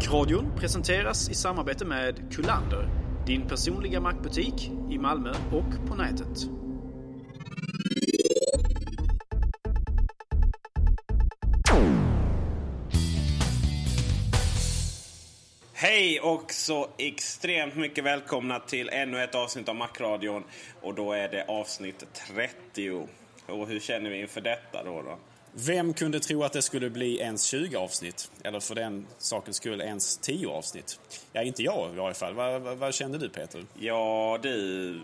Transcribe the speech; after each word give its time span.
Macradion 0.00 0.52
presenteras 0.56 1.30
i 1.30 1.34
samarbete 1.34 1.84
med 1.84 2.32
Kullander, 2.32 2.88
din 3.26 3.48
personliga 3.48 4.00
mackbutik 4.00 4.70
i 4.90 4.98
Malmö 4.98 5.30
och 5.30 5.88
på 5.88 5.94
nätet. 5.94 6.38
Hej 15.72 16.20
och 16.20 16.52
så 16.52 16.88
extremt 16.98 17.76
mycket 17.76 18.04
välkomna 18.04 18.58
till 18.58 18.88
ännu 18.88 19.22
ett 19.22 19.34
avsnitt 19.34 19.68
av 19.68 19.76
Macradion. 19.76 20.44
Och 20.82 20.94
då 20.94 21.12
är 21.12 21.28
det 21.28 21.44
avsnitt 21.48 22.04
30. 22.34 23.06
Och 23.46 23.68
hur 23.68 23.80
känner 23.80 24.10
vi 24.10 24.20
inför 24.20 24.40
detta 24.40 24.84
då? 24.84 25.02
då? 25.02 25.18
Vem 25.52 25.94
kunde 25.94 26.20
tro 26.20 26.44
att 26.44 26.52
det 26.52 26.62
skulle 26.62 26.90
bli 26.90 27.18
ens 27.18 27.44
20 27.44 27.76
avsnitt? 27.76 28.30
Eller 28.44 28.60
för 28.60 28.74
den 28.74 29.06
sakens 29.18 29.56
skull 29.56 29.80
ens 29.80 30.18
10 30.18 30.48
avsnitt? 30.48 31.00
Ja, 31.32 31.42
inte 31.42 31.62
jag 31.62 31.92
i 31.92 31.96
varje 31.96 32.14
fall. 32.14 32.34
Vad, 32.34 32.62
vad, 32.62 32.76
vad 32.76 32.94
kände 32.94 33.18
du 33.18 33.28
Peter? 33.28 33.64
Ja, 33.78 34.38
du... 34.42 35.00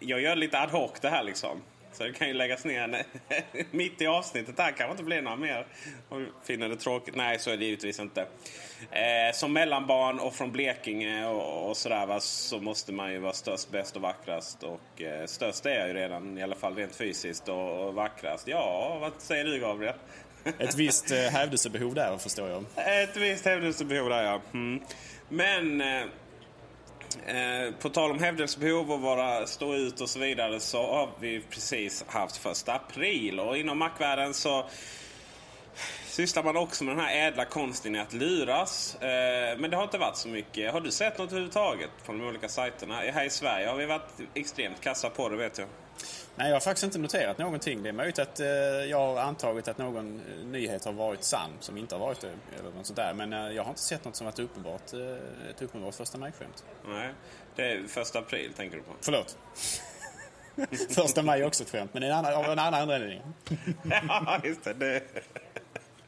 Jag 0.00 0.20
gör 0.20 0.36
lite 0.36 0.58
ad 0.58 0.72
hoc 0.72 0.90
det 1.00 1.08
här 1.08 1.22
liksom. 1.22 1.60
Så 1.92 2.04
det 2.04 2.12
kan 2.12 2.28
ju 2.28 2.34
läggas 2.34 2.64
ner 2.64 3.04
mitt 3.70 4.00
i 4.00 4.06
avsnittet. 4.06 4.56
Det 4.56 4.62
här 4.62 4.72
kanske 4.72 4.90
inte 4.90 5.04
blir 5.04 5.22
några 5.22 5.36
mer. 5.36 5.66
Och 6.08 6.20
finner 6.44 6.68
det 6.68 6.76
tråkigt. 6.76 7.14
Nej, 7.14 7.38
så 7.38 7.50
är 7.50 7.56
det 7.56 7.64
givetvis 7.64 8.00
inte. 8.00 8.20
Eh, 8.90 9.34
som 9.34 9.52
mellanbarn 9.52 10.18
och 10.18 10.34
från 10.34 10.52
Blekinge 10.52 11.26
och, 11.26 11.70
och 11.70 11.76
sådär 11.76 12.06
va, 12.06 12.20
så 12.20 12.60
måste 12.60 12.92
man 12.92 13.12
ju 13.12 13.18
vara 13.18 13.32
störst, 13.32 13.70
bäst 13.70 13.96
och 13.96 14.02
vackrast. 14.02 14.62
Och 14.62 15.02
eh, 15.02 15.26
störst 15.26 15.66
är 15.66 15.78
jag 15.78 15.88
ju 15.88 15.94
redan, 15.94 16.38
i 16.38 16.42
alla 16.42 16.56
fall 16.56 16.76
rent 16.76 16.96
fysiskt. 16.96 17.48
Och, 17.48 17.86
och 17.86 17.94
vackrast. 17.94 18.48
Ja, 18.48 18.98
vad 19.00 19.12
säger 19.18 19.44
du 19.44 19.60
Gabriel? 19.60 19.94
Ett 20.58 20.74
visst 20.74 21.10
eh, 21.10 21.18
hävdelsebehov 21.18 21.94
där 21.94 22.18
förstår 22.18 22.48
jag. 22.48 22.64
Ett 23.02 23.16
visst 23.16 23.44
hävdelsebehov 23.44 24.08
där 24.08 24.22
ja. 24.22 24.40
Mm. 24.52 24.82
Men 25.28 25.82
eh, 27.26 27.74
på 27.80 27.88
tal 27.88 28.10
om 28.10 28.18
hävdelsebehov 28.18 28.92
och 28.92 29.00
vara 29.00 29.46
stå 29.46 29.74
ut 29.74 30.00
och 30.00 30.08
så 30.08 30.18
vidare 30.18 30.60
så 30.60 30.94
har 30.94 31.08
vi 31.20 31.40
precis 31.50 32.04
haft 32.08 32.36
första 32.36 32.72
april. 32.72 33.40
Och 33.40 33.56
inom 33.56 33.78
mackvärlden 33.78 34.34
så 34.34 34.64
sysslar 36.06 36.42
man 36.42 36.56
också 36.56 36.84
med 36.84 36.96
den 36.96 37.04
här 37.04 37.28
ädla 37.28 37.44
konsten 37.44 37.96
i 37.96 37.98
att 37.98 38.12
luras. 38.12 38.94
Eh, 38.94 39.58
men 39.58 39.70
det 39.70 39.76
har 39.76 39.84
inte 39.84 39.98
varit 39.98 40.16
så 40.16 40.28
mycket. 40.28 40.72
Har 40.72 40.80
du 40.80 40.90
sett 40.90 41.18
något 41.18 41.30
överhuvudtaget 41.30 41.90
från 42.02 42.18
de 42.18 42.28
olika 42.28 42.48
sajterna? 42.48 42.94
Här 42.94 43.24
i 43.24 43.30
Sverige 43.30 43.68
har 43.68 43.76
vi 43.76 43.86
varit 43.86 44.20
extremt 44.34 44.80
kassa 44.80 45.10
på 45.10 45.28
det 45.28 45.36
vet 45.36 45.58
jag. 45.58 45.68
Nej, 46.36 46.48
jag 46.48 46.54
har 46.56 46.60
faktiskt 46.60 46.84
inte 46.84 46.98
noterat 46.98 47.38
någonting. 47.38 47.82
Det 47.82 47.88
är 47.88 47.92
möjligt 47.92 48.18
att 48.18 48.40
eh, 48.40 48.46
jag 48.90 48.98
har 48.98 49.20
antagit 49.20 49.68
att 49.68 49.78
någon 49.78 50.20
eh, 50.20 50.46
nyhet 50.46 50.84
har 50.84 50.92
varit 50.92 51.24
sann 51.24 51.50
som 51.60 51.76
inte 51.76 51.94
har 51.94 52.00
varit 52.00 52.20
det. 52.20 52.32
Eller 52.58 52.70
något 52.70 52.86
sånt 52.86 52.96
där. 52.96 53.14
Men 53.14 53.32
eh, 53.32 53.38
jag 53.38 53.62
har 53.62 53.70
inte 53.70 53.82
sett 53.82 54.04
något 54.04 54.16
som 54.16 54.24
varit 54.24 54.38
uppenbart, 54.38 54.92
eh, 54.92 55.50
ett 55.50 55.62
uppenbart 55.62 55.94
första 55.94 56.18
maj-skämt. 56.18 56.64
Nej, 56.88 57.10
det 57.56 57.72
är 57.72 57.82
första 57.88 58.18
april 58.18 58.52
tänker 58.56 58.76
du 58.76 58.82
på. 58.82 58.92
Förlåt. 59.00 59.38
första 60.94 61.22
maj 61.22 61.40
är 61.40 61.46
också 61.46 61.62
ett 61.62 61.70
skämt, 61.70 61.94
men 61.94 62.02
en 62.02 62.12
annan, 62.12 62.34
av 62.34 62.44
en 62.44 62.58
annan 62.58 62.74
anledning. 62.74 63.22
ja, 64.08 64.40
just 64.44 64.64
det. 64.64 64.74
det. 64.74 65.02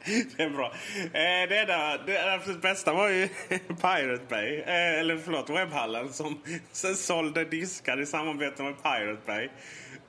Det 0.36 0.42
är 0.42 0.50
bra. 0.50 0.72
Eh, 1.04 1.48
det, 1.48 1.58
enda, 1.58 1.98
det 2.06 2.34
absolut 2.34 2.62
bästa 2.62 2.92
var 2.92 3.08
ju 3.08 3.28
Pirate 3.68 4.24
Bay, 4.28 4.60
eh, 4.60 4.98
eller 4.98 5.16
förlåt 5.16 5.50
webbhallen 5.50 6.12
som 6.12 6.42
sålde 6.96 7.44
diskar 7.44 8.00
i 8.00 8.06
samarbete 8.06 8.62
med 8.62 8.82
Pirate 8.82 9.20
Bay. 9.26 9.48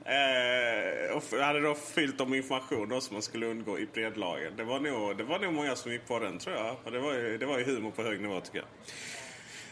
Eh, 0.06 1.16
och 1.16 1.40
hade 1.40 1.60
då 1.60 1.76
fyllt 1.76 2.22
om 2.22 2.34
information 2.34 2.90
då 2.90 3.02
som 3.02 3.14
man 3.14 3.22
skulle 3.22 3.46
undgå 3.46 3.80
i 3.80 3.88
bredlagen. 3.94 4.54
Det 4.58 4.64
var 4.64 4.80
nog, 4.80 5.18
det 5.18 5.24
var 5.24 5.40
nog 5.40 5.54
många 5.54 5.76
som 5.76 5.92
gick 5.92 6.08
på 6.08 6.20
den 6.20 6.40
tror 6.40 6.56
jag. 6.56 6.76
Och 6.84 6.92
det 6.92 7.00
var 7.00 7.14
ju, 7.14 7.38
det 7.38 7.46
var 7.46 7.58
ju 7.58 7.66
humor 7.66 7.92
på 7.92 8.04
hög 8.04 8.22
nivå 8.22 8.40
tycker 8.40 8.58
jag. 8.58 8.68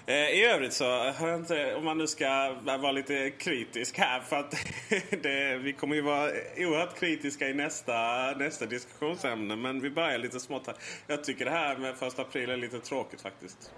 Eh, 0.05 0.29
I 0.29 0.45
övrigt 0.45 0.73
så 0.73 0.85
har 1.11 1.27
jag 1.27 1.39
inte, 1.39 1.75
om 1.75 1.85
man 1.85 1.97
nu 1.97 2.07
ska 2.07 2.55
vara 2.63 2.91
lite 2.91 3.29
kritisk 3.29 3.97
här 3.97 4.19
för 4.19 4.35
att 4.35 4.51
det, 5.23 5.57
vi 5.57 5.73
kommer 5.73 5.95
ju 5.95 6.01
vara 6.01 6.31
oerhört 6.57 6.99
kritiska 6.99 7.49
i 7.49 7.53
nästa, 7.53 8.31
nästa 8.31 8.65
diskussionsämne. 8.65 9.55
Men 9.55 9.81
vi 9.81 9.89
börjar 9.89 10.17
lite 10.17 10.39
smått 10.39 10.67
här. 10.67 10.75
Jag 11.07 11.23
tycker 11.23 11.45
det 11.45 11.51
här 11.51 11.77
med 11.77 11.95
första 11.95 12.21
april 12.21 12.49
är 12.49 12.57
lite 12.57 12.79
tråkigt 12.79 13.21
faktiskt. 13.21 13.71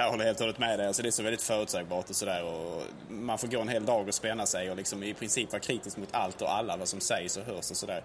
Jag 0.00 0.10
håller 0.10 0.24
helt 0.24 0.38
och 0.40 0.44
hållet 0.46 0.58
med 0.58 0.78
dig. 0.78 0.86
Alltså 0.86 1.02
det 1.02 1.08
är 1.08 1.10
så 1.10 1.22
väldigt 1.22 1.42
förutsägbart 1.42 2.10
och 2.10 2.16
sådär. 2.16 2.44
Och 2.44 2.82
man 3.08 3.38
får 3.38 3.48
gå 3.48 3.60
en 3.60 3.68
hel 3.68 3.86
dag 3.86 4.08
och 4.08 4.14
spänna 4.14 4.46
sig 4.46 4.70
och 4.70 4.76
liksom 4.76 5.02
i 5.02 5.14
princip 5.14 5.52
vara 5.52 5.60
kritisk 5.60 5.96
mot 5.96 6.08
allt 6.14 6.42
och 6.42 6.52
alla 6.54 6.76
vad 6.76 6.88
som 6.88 7.00
sägs 7.00 7.36
och 7.36 7.42
hörs 7.44 7.70
och 7.70 7.76
sådär. 7.76 8.02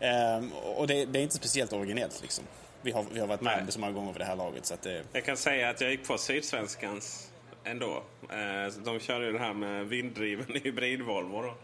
Ehm, 0.00 0.52
och 0.52 0.86
det, 0.86 1.04
det 1.04 1.18
är 1.18 1.22
inte 1.22 1.34
speciellt 1.34 1.72
originellt 1.72 2.22
liksom. 2.22 2.44
Vi 2.82 2.92
har, 2.92 3.04
vi 3.12 3.20
har 3.20 3.26
varit 3.26 3.40
med 3.40 3.58
om 3.60 3.66
det 3.66 3.72
så 3.72 3.80
många 3.80 3.92
gånger 3.92 4.12
vid 4.12 4.20
det 4.20 4.24
här 4.24 4.36
laget. 4.36 4.66
Så 4.66 4.74
det... 4.82 5.02
Jag 5.12 5.24
kan 5.24 5.36
säga 5.36 5.70
att 5.70 5.80
jag 5.80 5.90
gick 5.90 6.06
på 6.08 6.18
Sydsvenskans 6.18 7.30
ändå. 7.64 8.02
Eh, 8.30 8.74
De 8.84 9.00
kör 9.00 9.20
ju 9.20 9.32
det 9.32 9.38
här 9.38 9.54
med 9.54 9.86
vinddriven 9.88 10.46
hybrid-Volvo. 10.64 11.42
då. 11.42 11.54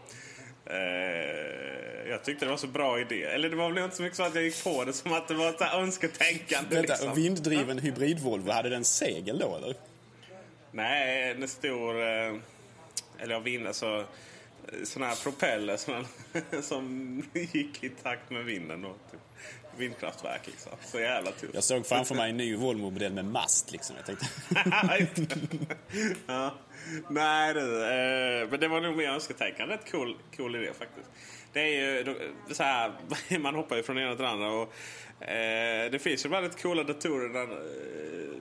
Eh, 0.69 2.09
Jag 2.09 2.23
tyckte 2.23 2.45
det 2.45 2.49
var 2.49 2.57
så 2.57 2.67
bra 2.67 2.99
idé. 2.99 3.23
Eller 3.23 3.49
det 3.49 3.55
var 3.55 3.69
väl 3.71 3.83
inte 3.83 3.95
så 3.95 4.01
mycket 4.03 4.17
så 4.17 4.23
att 4.23 4.35
jag 4.35 4.43
gick 4.43 4.63
på 4.63 4.85
det 4.85 4.93
som 4.93 5.13
att 5.13 5.27
det 5.27 5.33
var 5.33 5.49
ett 5.49 5.61
önsketänkande. 5.61 6.75
Vänta, 6.75 6.93
liksom. 6.93 7.15
vinddriven 7.15 7.79
hybrid-Volvo, 7.79 8.51
hade 8.51 8.69
den 8.69 8.85
segel 8.85 9.39
då 9.39 9.55
eller? 9.57 9.75
Nej, 10.71 11.31
en 11.31 11.47
stor... 11.47 12.01
eh, 12.01 12.35
Eller 13.19 13.33
jag 13.33 13.41
vinner 13.41 13.73
så... 13.73 14.03
Sån 14.83 15.03
här 15.03 15.15
propeller 15.23 15.77
som, 15.77 16.05
som 16.63 17.23
gick 17.33 17.83
i 17.83 17.89
takt 17.89 18.29
med 18.29 18.45
vinden. 18.45 18.85
Och 18.85 18.97
typ, 19.11 19.19
vindkraftverk 19.79 20.47
liksom. 20.47 20.71
Så 20.85 20.99
jävla 20.99 21.31
tufft. 21.31 21.53
Jag 21.53 21.63
såg 21.63 21.85
framför 21.85 22.15
mig 22.15 22.29
en 22.29 22.37
ny 22.37 22.55
Volvo-modell 22.55 23.13
med 23.13 23.25
mast 23.25 23.71
liksom. 23.71 23.95
Jag 23.95 24.05
tänkte, 24.05 24.25
ja. 26.27 26.53
Nej 27.09 27.53
du, 27.53 27.83
eh, 27.83 28.49
men 28.49 28.59
det 28.59 28.67
var 28.67 28.81
nog 28.81 28.97
mer 28.97 29.09
önsketänkande. 29.09 29.73
Rätt 29.73 29.91
cool, 29.91 30.17
cool 30.37 30.55
idé 30.55 30.73
faktiskt. 30.79 31.09
Det 31.53 31.59
är 31.59 31.97
ju 31.97 32.15
så 32.51 32.63
här, 32.63 32.91
man 33.39 33.55
hoppar 33.55 33.75
ju 33.75 33.83
från 33.83 33.95
det 33.95 34.01
ena 34.01 34.15
till 34.15 34.23
det 34.23 34.29
andra. 34.29 34.51
Och, 34.51 34.73
eh, 35.23 35.91
det 35.91 35.99
finns 35.99 36.25
ju 36.25 36.29
väldigt 36.29 36.61
coola 36.61 36.83
datorer 36.83 37.29
där, 37.29 37.43
eh, 37.43 38.39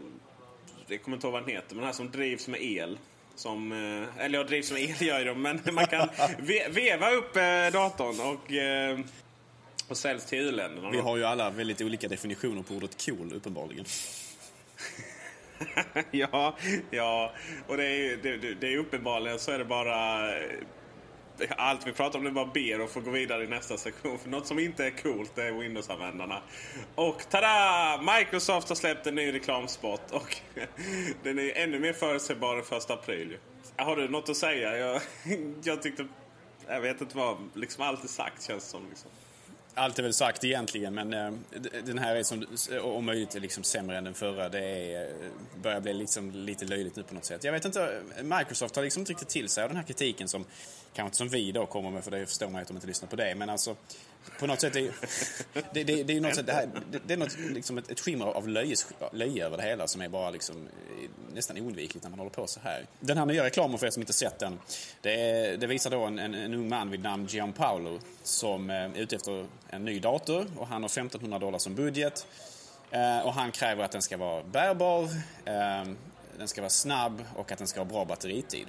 jag 0.87 1.02
kommer 1.02 1.17
inte 1.17 1.26
ihåg 1.26 1.32
vad 1.32 1.43
den 1.43 1.55
heter, 1.55 1.69
men 1.69 1.76
den 1.76 1.87
här 1.87 1.93
som 1.93 2.11
drivs 2.11 2.49
med 2.49 2.62
el. 2.62 2.99
Som, 3.34 3.73
eh, 3.73 4.25
eller 4.25 4.38
ja, 4.38 4.44
drivs 4.44 4.73
med 4.73 4.82
el 4.82 5.02
gör 5.02 5.19
ju 5.19 5.25
de, 5.25 5.43
men 5.43 5.61
man 5.73 5.87
kan 5.87 6.08
ve 6.38 6.69
veva 6.69 7.11
upp 7.11 7.37
eh, 7.37 7.73
datorn 7.73 8.20
och, 8.20 8.52
eh, 8.52 8.99
och 9.88 9.96
säljs 9.96 10.25
till 10.25 10.38
u-länderna. 10.38 10.90
vi 10.90 10.99
har 10.99 11.17
ju 11.17 11.25
alla 11.25 11.50
väldigt 11.50 11.81
olika 11.81 12.08
definitioner 12.08 12.62
på 12.62 12.75
ordet 12.75 13.06
cool 13.06 13.32
uppenbarligen. 13.32 13.85
ja, 16.11 16.56
ja, 16.90 17.32
och 17.67 17.76
det 17.76 17.87
är, 17.87 18.17
det, 18.17 18.55
det, 18.55 18.73
är 18.73 18.76
uppenbarligen 18.79 19.38
så 19.38 19.50
är 19.50 19.58
det 19.58 19.64
bara... 19.64 20.29
eh, 20.38 20.44
Allt 21.56 21.87
vi 21.87 21.93
pratar 21.93 22.19
om 22.19 22.25
nu 22.25 22.31
bara 22.31 22.46
ber 22.46 22.81
och 22.81 22.90
får 22.90 23.00
gå 23.00 23.11
vidare 23.11 23.44
i 23.44 23.46
nästa 23.46 23.76
sektion. 23.76 24.19
För 24.19 24.29
något 24.29 24.46
som 24.46 24.58
inte 24.58 24.85
är 24.87 24.90
coolt 24.90 25.38
är 25.38 25.52
Windows-användarna. 25.52 26.43
Och 26.94 27.23
tada! 27.31 28.00
Microsoft 28.19 28.69
har 28.69 28.76
släppt 28.76 29.06
en 29.06 29.14
ny 29.14 29.32
reklamspot 29.32 30.11
och 30.11 30.37
den 31.23 31.38
är 31.38 31.56
ännu 31.56 31.79
mer 31.79 31.93
förutsägbar 31.93 32.56
än 32.56 32.64
första 32.64 32.94
april. 32.94 33.37
Har 33.76 33.96
du 33.96 34.08
något 34.08 34.29
att 34.29 34.37
säga? 34.37 34.76
Jag, 34.79 35.00
jag 35.62 35.82
tyckte 35.82 36.06
Jag 36.69 36.81
vet 36.81 37.00
inte 37.00 37.17
vad 37.17 37.37
liksom 37.55 37.84
allt 37.84 38.05
är 38.05 38.08
sagt 38.08 38.43
känns 38.43 38.64
som. 38.64 38.88
Liksom. 38.88 39.11
Allt 39.78 39.98
är 39.98 40.02
väl 40.02 40.14
sagt 40.14 40.44
egentligen, 40.44 40.94
men 40.94 41.12
eh, 41.12 41.32
den 41.84 41.98
här 41.98 42.16
är 42.16 42.22
som, 42.22 42.46
eh, 42.72 42.78
om 42.78 43.04
möjligt 43.04 43.34
liksom 43.34 43.62
sämre 43.62 43.98
än 43.98 44.04
den 44.04 44.14
förra. 44.14 44.48
Det 44.48 44.60
är, 44.60 45.02
eh, 45.04 45.10
börjar 45.62 45.80
bli 45.80 45.94
liksom 45.94 46.30
lite 46.30 46.64
löjligt 46.64 46.96
nu 46.96 47.02
på 47.02 47.14
något 47.14 47.25
sätt. 47.25 47.44
Jag 47.44 47.52
vet 47.52 47.64
inte, 47.64 48.00
Microsoft 48.22 48.76
har 48.76 48.82
liksom 48.82 49.00
inte 49.00 49.12
riktigt 49.12 49.28
till 49.28 49.48
sig 49.48 49.64
av 49.64 49.70
den 49.70 49.76
här 49.76 49.84
kritiken 49.84 50.28
som 50.28 50.44
kanske 50.94 51.06
inte 51.06 51.16
som 51.16 51.28
vi 51.28 51.52
då 51.52 51.66
kommer 51.66 51.90
med, 51.90 52.04
för 52.04 52.10
det 52.10 52.26
förstår 52.26 52.46
man 52.46 52.54
ju 52.54 52.62
att 52.62 52.69
de 52.69 52.75
inte 52.76 52.86
lyssnar 52.86 53.08
på 53.08 53.16
det. 53.16 53.34
Men 53.34 53.50
alltså, 53.50 53.76
på 54.38 54.47
något 54.47 54.61
sätt, 54.61 54.76
är, 54.76 54.91
det, 55.73 55.85
det, 55.85 56.03
det 56.03 56.17
är 56.17 56.20
något 56.20 56.35
sätt, 56.35 56.47
det, 56.47 56.53
här, 56.53 56.69
det, 56.91 57.00
det 57.06 57.15
är 57.15 57.19
något, 57.19 57.38
liksom 57.38 57.79
ett, 57.79 57.91
ett 57.91 58.00
skimmer 58.00 58.26
av 58.26 58.49
löje, 58.49 58.76
löje 59.12 59.47
över 59.47 59.56
det 59.56 59.62
hela 59.62 59.87
som 59.87 60.00
är 60.00 60.09
bara 60.09 60.31
liksom, 60.31 60.56
eh, 60.56 61.11
nästan 61.35 61.56
oundvikligt 61.59 62.03
när 62.03 62.11
man 62.11 62.19
håller 62.19 62.31
på 62.31 62.47
så 62.47 62.61
här. 62.61 62.87
Den 63.00 63.19
här 63.19 63.26
nya 63.26 63.44
reklamen, 63.44 63.79
för 63.79 63.87
er 63.87 63.91
som 63.91 64.03
inte 64.03 64.12
sett 64.12 64.38
den, 64.38 64.59
det, 65.00 65.56
det 65.56 65.67
visar 65.67 65.91
då 65.91 66.05
en, 66.05 66.19
en, 66.19 66.35
en 66.35 66.55
ung 66.55 66.69
man 66.69 66.91
vid 66.91 67.00
namn 67.00 67.26
Gianpaolo 67.26 68.00
som 68.23 68.70
är 68.70 68.97
ute 68.97 69.17
efter 69.17 69.47
en 69.70 69.85
ny 69.85 69.99
dator 69.99 70.47
och 70.56 70.67
han 70.67 70.82
har 70.82 70.88
1500 70.88 71.38
dollar 71.38 71.59
som 71.59 71.75
budget. 71.75 72.26
Eh, 72.91 73.26
och 73.26 73.35
han 73.35 73.53
kräver 73.53 73.85
att 73.85 73.93
den 73.93 74.03
ska 74.03 74.17
vara 74.17 74.43
bärbar, 74.43 75.03
eh, 75.44 75.88
den 76.38 76.49
ska 76.49 76.61
vara 76.61 76.70
snabb 76.70 77.25
och 77.37 77.53
att 77.53 77.59
den 77.59 77.67
ska 77.67 77.81
ha 77.81 77.85
bra 77.85 78.05
batteritid. 78.05 78.67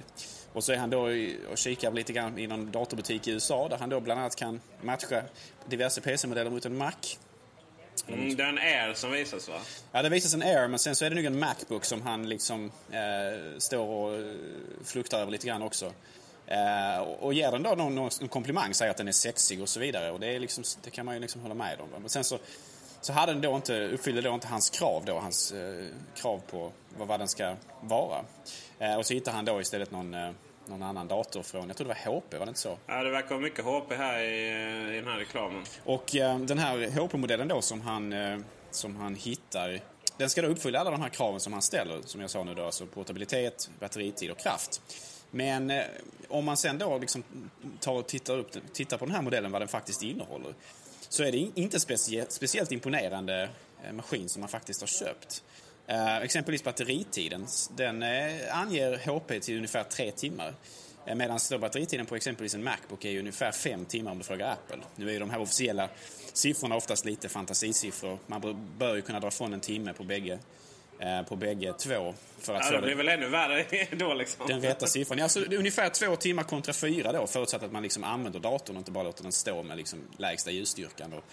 Och 0.52 0.64
så 0.64 0.72
är 0.72 0.76
han 0.76 0.90
då 0.90 1.08
och 1.50 1.58
kikar 1.58 1.92
lite 1.92 2.12
grann 2.12 2.38
i 2.38 2.46
någon 2.46 2.70
datorbutik 2.70 3.28
i 3.28 3.30
USA 3.30 3.68
där 3.68 3.78
han 3.78 3.88
då 3.88 4.00
bland 4.00 4.20
annat 4.20 4.36
kan 4.36 4.60
matcha 4.82 5.22
diverse 5.66 6.00
PC-modeller 6.00 6.50
mot 6.50 6.64
en 6.64 6.76
Mac. 6.76 6.92
Mm, 8.08 8.36
det 8.36 8.42
är 8.42 8.48
en 8.48 8.58
Air 8.58 8.94
som 8.94 9.12
visas 9.12 9.48
va? 9.48 9.60
Ja, 9.92 10.02
det 10.02 10.08
visas 10.08 10.34
en 10.34 10.42
Air, 10.42 10.68
men 10.68 10.78
sen 10.78 10.96
så 10.96 11.04
är 11.04 11.10
det 11.10 11.16
nog 11.16 11.24
en 11.24 11.38
Macbook 11.38 11.84
som 11.84 12.02
han 12.02 12.28
liksom 12.28 12.72
eh, 12.90 13.58
står 13.58 13.86
och 13.86 14.14
eh, 14.14 14.34
fluktar 14.84 15.20
över 15.20 15.32
lite 15.32 15.46
grann 15.46 15.62
också. 15.62 15.92
Eh, 16.46 17.00
och 17.00 17.34
ger 17.34 17.50
den 17.50 17.62
då 17.62 17.74
någon, 17.74 17.94
någon 17.94 18.10
komplimang, 18.10 18.74
säger 18.74 18.90
att 18.90 18.96
den 18.96 19.08
är 19.08 19.12
sexig 19.12 19.62
och 19.62 19.68
så 19.68 19.80
vidare. 19.80 20.10
Och 20.10 20.20
det, 20.20 20.26
är 20.26 20.40
liksom, 20.40 20.64
det 20.82 20.90
kan 20.90 21.06
man 21.06 21.14
ju 21.14 21.20
liksom 21.20 21.40
hålla 21.40 21.54
med 21.54 21.80
om. 21.80 21.88
Men 22.00 22.08
sen 22.08 22.24
så, 22.24 22.38
så 23.00 23.12
hade 23.12 23.32
den 23.32 23.42
då 23.42 23.56
inte, 23.56 23.88
uppfyllde 23.88 24.20
då 24.20 24.34
inte 24.34 24.48
hans 24.48 24.70
krav 24.70 25.02
då, 25.06 25.18
hans 25.18 25.52
eh, 25.52 25.86
krav 26.14 26.40
på 26.50 26.72
vad, 26.98 27.08
vad 27.08 27.20
den 27.20 27.28
ska 27.28 27.56
vara. 27.80 28.24
Eh, 28.78 28.94
och 28.94 29.06
så 29.06 29.14
hittar 29.14 29.32
han 29.32 29.44
då 29.44 29.60
istället 29.60 29.90
någon, 29.90 30.14
eh, 30.14 30.30
någon 30.66 30.82
annan 30.82 31.08
dator 31.08 31.42
från, 31.42 31.68
jag 31.68 31.76
tror 31.76 31.88
det 31.88 31.94
var 32.04 32.14
HP, 32.14 32.38
var 32.38 32.46
det 32.46 32.50
inte 32.50 32.60
så? 32.60 32.78
Ja, 32.86 33.02
det 33.02 33.10
verkar 33.10 33.28
vara 33.28 33.40
mycket 33.40 33.64
HP 33.64 33.92
här 33.96 34.20
i, 34.20 34.48
i 34.92 34.96
den 34.96 35.06
här 35.06 35.18
reklamen. 35.18 35.64
Och 35.84 36.16
eh, 36.16 36.38
den 36.38 36.58
här 36.58 37.00
HP-modellen 37.00 37.48
då 37.48 37.62
som 37.62 37.80
han, 37.80 38.14
som 38.70 38.96
han 38.96 39.14
hittar, 39.14 39.80
den 40.16 40.30
ska 40.30 40.42
då 40.42 40.48
uppfylla 40.48 40.80
alla 40.80 40.90
de 40.90 41.00
här 41.00 41.08
kraven 41.08 41.40
som 41.40 41.52
han 41.52 41.62
ställer, 41.62 42.00
som 42.04 42.20
jag 42.20 42.30
sa 42.30 42.44
nu 42.44 42.54
då, 42.54 42.64
alltså 42.64 42.86
portabilitet, 42.86 43.70
batteritid 43.80 44.30
och 44.30 44.38
kraft. 44.38 44.82
Men 45.30 45.70
eh, 45.70 45.84
om 46.28 46.44
man 46.44 46.56
sen 46.56 46.78
då 46.78 46.98
liksom 46.98 47.24
tar 47.80 47.92
och 47.92 48.06
tittar, 48.06 48.38
upp, 48.38 48.72
tittar 48.72 48.98
på 48.98 49.04
den 49.06 49.14
här 49.14 49.22
modellen, 49.22 49.52
vad 49.52 49.60
den 49.60 49.68
faktiskt 49.68 50.02
innehåller, 50.02 50.54
så 51.08 51.24
är 51.24 51.32
det 51.32 51.50
inte 51.54 51.80
specie, 51.80 52.24
speciellt 52.28 52.72
imponerande 52.72 53.48
eh, 53.84 53.92
maskin 53.92 54.28
som 54.28 54.40
man 54.40 54.48
faktiskt 54.48 54.80
har 54.80 54.88
köpt. 54.88 55.42
Uh, 55.90 56.22
exempelvis 56.22 56.64
batteritiden, 56.64 57.46
den 57.76 58.02
uh, 58.02 58.58
anger 58.58 58.98
HP 59.06 59.40
till 59.40 59.56
ungefär 59.56 59.84
tre 59.84 60.10
timmar. 60.10 60.54
Uh, 61.08 61.14
Medan 61.14 61.38
batteritiden 61.60 62.06
på 62.06 62.16
exempelvis 62.16 62.54
en 62.54 62.64
Macbook 62.64 63.04
är 63.04 63.18
ungefär 63.18 63.52
fem 63.52 63.84
timmar 63.84 64.12
om 64.12 64.18
du 64.18 64.24
frågar 64.24 64.52
Apple. 64.52 64.78
Nu 64.96 65.16
är 65.16 65.20
de 65.20 65.30
här 65.30 65.40
officiella 65.40 65.88
siffrorna 66.32 66.76
oftast 66.76 67.04
lite 67.04 67.28
fantasisiffror. 67.28 68.18
Man 68.26 68.68
bör 68.78 68.94
ju 68.94 69.02
kunna 69.02 69.20
dra 69.20 69.30
från 69.30 69.52
en 69.52 69.60
timme 69.60 69.92
på 69.92 70.04
bägge, 70.04 70.38
på 71.28 71.36
bägge 71.36 71.72
två. 71.72 72.14
För 72.38 72.54
att 72.54 72.70
ja, 72.70 72.80
det 72.80 72.82
blir 72.82 72.94
väl 72.94 73.08
ännu 73.08 73.28
värre 73.28 73.66
då 73.96 74.14
liksom. 74.14 74.46
Den 74.46 74.60
rätta 74.60 74.86
siffran. 74.86 75.20
Alltså, 75.20 75.40
ungefär 75.40 75.88
två 75.88 76.16
timmar 76.16 76.42
kontra 76.42 76.72
fyra 76.72 77.12
då, 77.12 77.26
förutsatt 77.26 77.62
att 77.62 77.72
man 77.72 77.82
liksom 77.82 78.04
använder 78.04 78.40
datorn 78.40 78.76
och 78.76 78.80
inte 78.80 78.90
bara 78.90 79.04
låter 79.04 79.22
den 79.22 79.32
stå 79.32 79.62
med 79.62 79.76
liksom 79.76 79.98
lägsta 80.18 80.50
ljusstyrkan. 80.50 81.12
Och, 81.12 81.24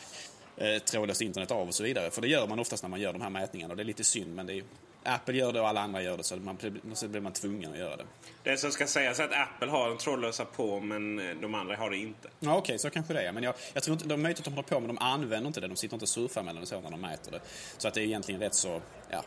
eh, 0.58 0.82
trådlöst 0.82 1.22
internet 1.22 1.52
av 1.52 1.68
och 1.68 1.76
så 1.76 1.84
vidare. 1.84 2.12
För 2.12 2.22
det 2.22 2.28
gör 2.28 2.48
man 2.48 2.60
oftast 2.60 2.84
när 2.84 2.90
man 2.90 3.00
gör 3.00 3.14
de 3.14 3.22
här 3.22 3.30
mätningarna 3.30 3.72
och 3.72 3.78
det 3.78 3.84
är 3.84 3.86
lite 3.86 4.04
synd 4.04 4.36
men 4.36 4.50
är, 4.50 4.64
Apple 5.04 5.38
gör 5.38 5.54
det 5.54 5.62
och 5.62 5.68
alla 5.68 5.82
andra 5.82 6.02
gör 6.02 6.18
det 6.18 6.24
så 6.24 6.36
man, 6.36 6.58
så 6.94 7.08
blir 7.08 7.22
man 7.22 7.34
tvungen 7.34 7.72
att 7.72 7.78
göra 7.78 7.96
det. 7.96 8.06
Det 8.44 8.58
som 8.58 8.72
ska 8.72 8.88
sägas 8.88 9.20
är 9.20 9.24
att 9.24 9.32
Apple 9.34 9.70
har 9.70 9.90
den 9.90 9.98
trådlösa 9.98 10.46
på 10.46 10.80
men 10.80 11.20
eh, 11.20 11.36
de 11.42 11.56
andra 11.56 11.76
har 11.76 11.90
det 11.90 11.98
inte. 11.98 12.30
Ja, 12.40 12.50
Okej, 12.50 12.60
okay, 12.60 12.78
så 12.78 12.90
kanske 12.90 13.14
det 13.14 13.22
är. 13.22 13.32
Men 13.32 13.44
jag, 13.44 13.56
jag 13.74 13.84
tror 13.84 13.94
inte, 13.94 14.08
de 14.08 14.14
är 14.14 14.18
möjligt 14.18 14.40
att 14.40 14.46
de 14.46 14.54
har 14.54 14.64
på 14.64 14.80
men 14.80 14.88
de 14.88 14.98
använder 14.98 15.48
inte 15.48 15.62
det. 15.62 15.68
De 15.68 15.76
sitter 15.76 15.96
inte 15.96 16.04
och 16.04 16.10
surfar 16.10 16.44
mellan 16.44 16.62
det 16.62 16.68
så 16.68 16.82
när 16.82 16.92
de 16.92 17.02
mäter 17.02 17.32
det. 17.32 17.42
Så 17.78 17.88
att 17.88 17.94
det 17.94 18.02
är 18.02 18.06
egentligen 18.06 18.42
rätt 18.42 18.56
så, 18.56 18.82
ja. 19.10 19.24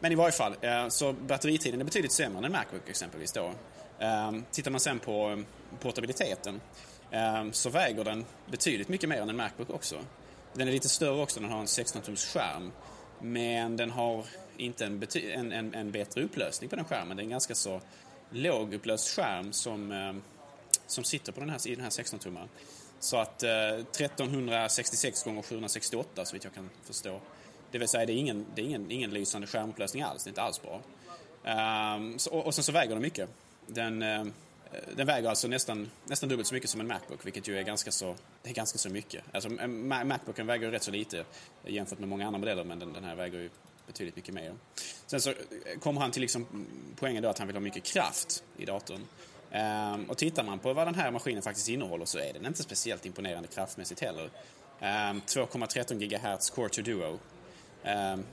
Men 0.00 0.12
i 0.12 0.14
varje 0.14 0.32
fall, 0.32 0.56
eh, 0.60 0.88
så 0.88 1.12
batteritiden 1.12 1.80
är 1.80 1.84
betydligt 1.84 2.12
sämre 2.12 2.38
än 2.38 2.44
en 2.44 2.52
Macbook 2.52 2.88
exempelvis 2.88 3.32
då. 3.32 3.52
Eh, 3.98 4.32
tittar 4.50 4.70
man 4.70 4.80
sen 4.80 4.98
på 4.98 5.42
portabiliteten 5.80 6.60
så 7.52 7.70
väger 7.70 8.04
den 8.04 8.24
betydligt 8.50 8.88
mycket 8.88 9.08
mer 9.08 9.20
än 9.22 9.28
en 9.28 9.36
Macbook 9.36 9.70
också. 9.70 9.96
Den 10.54 10.68
är 10.68 10.72
lite 10.72 10.88
större 10.88 11.22
också, 11.22 11.40
den 11.40 11.50
har 11.50 11.60
en 11.60 11.66
16-tums 11.66 12.32
skärm. 12.32 12.72
Men 13.18 13.76
den 13.76 13.90
har 13.90 14.24
inte 14.56 14.86
en, 14.86 15.02
en, 15.14 15.52
en, 15.52 15.74
en, 15.74 15.90
bättre 15.90 16.22
upplösning 16.22 16.70
på 16.70 16.76
den 16.76 16.84
skärmen. 16.84 17.16
Det 17.16 17.20
är 17.20 17.24
en 17.24 17.30
ganska 17.30 17.54
så 17.54 17.80
lågupplöst 18.30 19.16
skärm 19.16 19.52
som, 19.52 19.92
eh, 19.92 20.12
som 20.86 21.04
sitter 21.04 21.32
på 21.32 21.40
den 21.40 21.50
här, 21.50 21.68
i 21.68 21.74
den 21.74 21.84
här 21.84 21.90
16-tummaren. 21.90 22.48
Så 23.00 23.16
att 23.16 23.42
eh, 23.42 23.50
1366 23.50 25.24
gånger 25.24 25.42
768 25.42 26.24
så 26.24 26.32
vitt 26.32 26.44
jag 26.44 26.54
kan 26.54 26.70
förstå. 26.84 27.20
Det 27.70 27.78
vill 27.78 27.88
säga 27.88 28.06
det 28.06 28.12
är 28.12 28.16
ingen, 28.16 28.46
det 28.54 28.62
är 28.62 28.66
ingen, 28.66 28.90
ingen 28.90 29.10
lysande 29.10 29.46
skärmupplösning 29.46 30.02
alls, 30.02 30.24
det 30.24 30.28
är 30.28 30.30
inte 30.30 30.42
alls 30.42 30.60
bra. 30.62 30.80
Um, 31.94 32.18
så, 32.18 32.30
och, 32.30 32.46
och 32.46 32.54
sen 32.54 32.64
så 32.64 32.72
väger 32.72 32.94
den 32.94 33.02
mycket. 33.02 33.28
Den, 33.66 34.02
Eh, 34.02 34.24
Eh, 34.72 34.78
den 34.96 35.06
väger 35.06 35.28
alltså 35.28 35.48
nästan, 35.48 35.90
nästan 36.06 36.28
dubbelt 36.28 36.48
så 36.48 36.54
mycket 36.54 36.70
som 36.70 36.80
en 36.80 36.86
Macbook, 36.86 37.26
vilket 37.26 37.48
ju 37.48 37.58
är 37.58 37.62
ganska 37.62 37.90
så, 37.90 38.16
det 38.42 38.50
är 38.50 38.54
ganska 38.54 38.78
så 38.78 38.88
mycket. 38.90 39.24
Alltså, 39.32 39.48
Macbooken 40.04 40.46
väger 40.46 40.66
ju 40.66 40.72
rätt 40.72 40.82
så 40.82 40.90
lite 40.90 41.24
jämfört 41.66 41.98
med 41.98 42.08
många 42.08 42.26
andra 42.26 42.38
modeller, 42.38 42.64
men 42.64 42.78
den, 42.78 42.92
den 42.92 43.04
här 43.04 43.14
väger 43.14 43.38
ju 43.38 43.50
betydligt 43.86 44.16
mycket 44.16 44.34
mer. 44.34 44.54
Sen 45.06 45.20
så 45.20 45.30
eh, 45.30 45.36
kommer 45.80 46.00
han 46.00 46.10
till 46.10 46.22
liksom 46.22 46.66
poängen 46.96 47.22
då 47.22 47.28
att 47.28 47.38
han 47.38 47.46
vill 47.46 47.56
ha 47.56 47.60
mycket 47.60 47.84
kraft 47.84 48.44
i 48.56 48.64
datorn. 48.64 49.06
Ehm, 49.50 50.04
och 50.04 50.18
tittar 50.18 50.44
man 50.44 50.58
på 50.58 50.72
vad 50.72 50.86
den 50.86 50.94
här 50.94 51.10
maskinen 51.10 51.42
faktiskt 51.42 51.68
innehåller 51.68 52.04
så 52.04 52.18
är 52.18 52.32
den 52.32 52.46
inte 52.46 52.62
speciellt 52.62 53.06
imponerande 53.06 53.48
kraftmässigt 53.48 54.00
heller. 54.00 54.30
Ehm, 54.80 55.20
2,13 55.20 55.98
GHz 55.98 56.50
Core 56.50 56.68
2 56.68 56.82
Duo. 56.82 57.18
Ehm, 57.84 58.24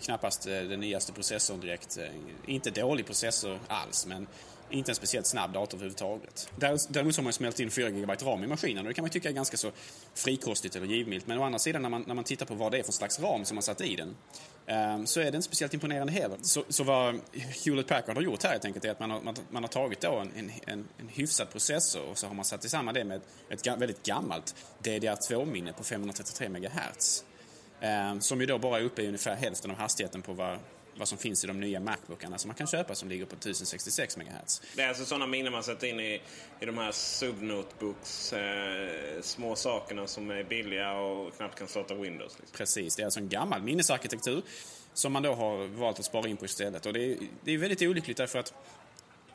knappast 0.00 0.46
eh, 0.46 0.52
den 0.52 0.80
nyaste 0.80 1.12
processorn 1.12 1.60
direkt. 1.60 1.98
Uh, 1.98 2.04
inte 2.46 2.70
dålig 2.70 3.06
processor 3.06 3.60
alls, 3.68 4.06
men 4.06 4.26
inte 4.70 4.90
en 4.90 4.94
speciellt 4.94 5.26
snabb 5.26 5.52
dator 5.52 5.78
överhuvudtaget. 5.78 6.48
Däremot 6.88 7.16
har 7.16 7.22
man 7.22 7.32
smält 7.32 7.60
in 7.60 7.70
4 7.70 7.90
GB 7.90 8.14
ram 8.14 8.44
i 8.44 8.46
maskinen 8.46 8.78
och 8.78 8.88
det 8.88 8.94
kan 8.94 9.02
man 9.02 9.10
tycka 9.10 9.28
är 9.28 9.32
ganska 9.32 9.56
så 9.56 9.70
frikostigt 10.14 10.76
eller 10.76 10.86
givmilt. 10.86 11.26
Men 11.26 11.38
å 11.38 11.42
andra 11.42 11.58
sidan 11.58 11.82
när 11.82 11.88
man, 11.88 12.04
när 12.06 12.14
man 12.14 12.24
tittar 12.24 12.46
på 12.46 12.54
vad 12.54 12.72
det 12.72 12.78
är 12.78 12.82
för 12.82 12.92
slags 12.92 13.20
ram 13.20 13.44
som 13.44 13.54
man 13.54 13.62
satt 13.62 13.80
i 13.80 13.96
den 13.96 14.16
eh, 14.66 15.04
så 15.04 15.20
är 15.20 15.24
det 15.24 15.36
inte 15.36 15.42
speciellt 15.42 15.74
imponerande 15.74 16.12
heller. 16.12 16.38
Så, 16.42 16.64
så 16.68 16.84
vad 16.84 17.20
Hewlett 17.64 17.88
Packard 17.88 18.16
har 18.16 18.22
gjort 18.22 18.42
här 18.42 18.50
helt 18.50 18.64
enkelt 18.64 18.84
är 18.84 18.90
att 18.90 19.00
man 19.00 19.10
har, 19.10 19.20
man, 19.20 19.34
man 19.50 19.62
har 19.62 19.68
tagit 19.68 20.00
då 20.00 20.16
en, 20.16 20.32
en, 20.36 20.52
en, 20.66 20.88
en 20.98 21.08
hyfsad 21.08 21.50
processor 21.50 22.02
och 22.10 22.18
så 22.18 22.26
har 22.26 22.34
man 22.34 22.44
satt 22.44 22.60
tillsammans 22.60 22.94
det 22.94 23.04
med 23.04 23.20
ett, 23.50 23.66
ett 23.66 23.80
väldigt 23.80 24.02
gammalt 24.02 24.54
DDR2-minne 24.82 25.72
på 25.72 25.84
533 25.84 26.48
MHz. 26.48 27.24
Eh, 27.80 28.18
som 28.18 28.40
ju 28.40 28.46
då 28.46 28.58
bara 28.58 28.78
är 28.78 28.84
uppe 28.84 29.02
i 29.02 29.06
ungefär 29.06 29.34
hälften 29.34 29.70
av 29.70 29.76
hastigheten 29.76 30.22
på 30.22 30.32
vad 30.32 30.58
vad 30.96 31.08
som 31.08 31.18
finns 31.18 31.44
i 31.44 31.46
de 31.46 31.60
nya 31.60 31.80
Macbookarna 31.80 32.38
som 32.38 32.48
man 32.48 32.54
kan 32.54 32.66
köpa 32.66 32.94
som 32.94 33.08
ligger 33.08 33.24
på 33.24 33.36
1066 33.36 34.16
MHz. 34.16 34.62
Det 34.76 34.82
är 34.82 34.88
alltså 34.88 35.04
sådana 35.04 35.26
minnen 35.26 35.52
man 35.52 35.62
sätter 35.62 35.86
in 35.86 36.00
i, 36.00 36.20
i 36.60 36.66
de 36.66 36.78
här 36.78 36.92
subnotebooks, 36.92 38.32
eh, 38.32 39.20
små 39.22 39.56
sakerna 39.56 40.06
som 40.06 40.30
är 40.30 40.44
billiga 40.44 40.92
och 40.92 41.36
knappt 41.36 41.58
kan 41.58 41.68
starta 41.68 41.94
Windows. 41.94 42.38
Liksom. 42.38 42.56
Precis, 42.56 42.96
det 42.96 43.02
är 43.02 43.04
alltså 43.04 43.20
en 43.20 43.28
gammal 43.28 43.62
minnesarkitektur 43.62 44.42
som 44.94 45.12
man 45.12 45.22
då 45.22 45.34
har 45.34 45.66
valt 45.66 45.98
att 45.98 46.04
spara 46.04 46.28
in 46.28 46.36
på 46.36 46.44
istället. 46.44 46.86
Och 46.86 46.92
det 46.92 47.04
är, 47.04 47.16
det 47.44 47.52
är 47.52 47.58
väldigt 47.58 47.82
olyckligt 47.82 48.16
därför 48.16 48.38
att 48.38 48.54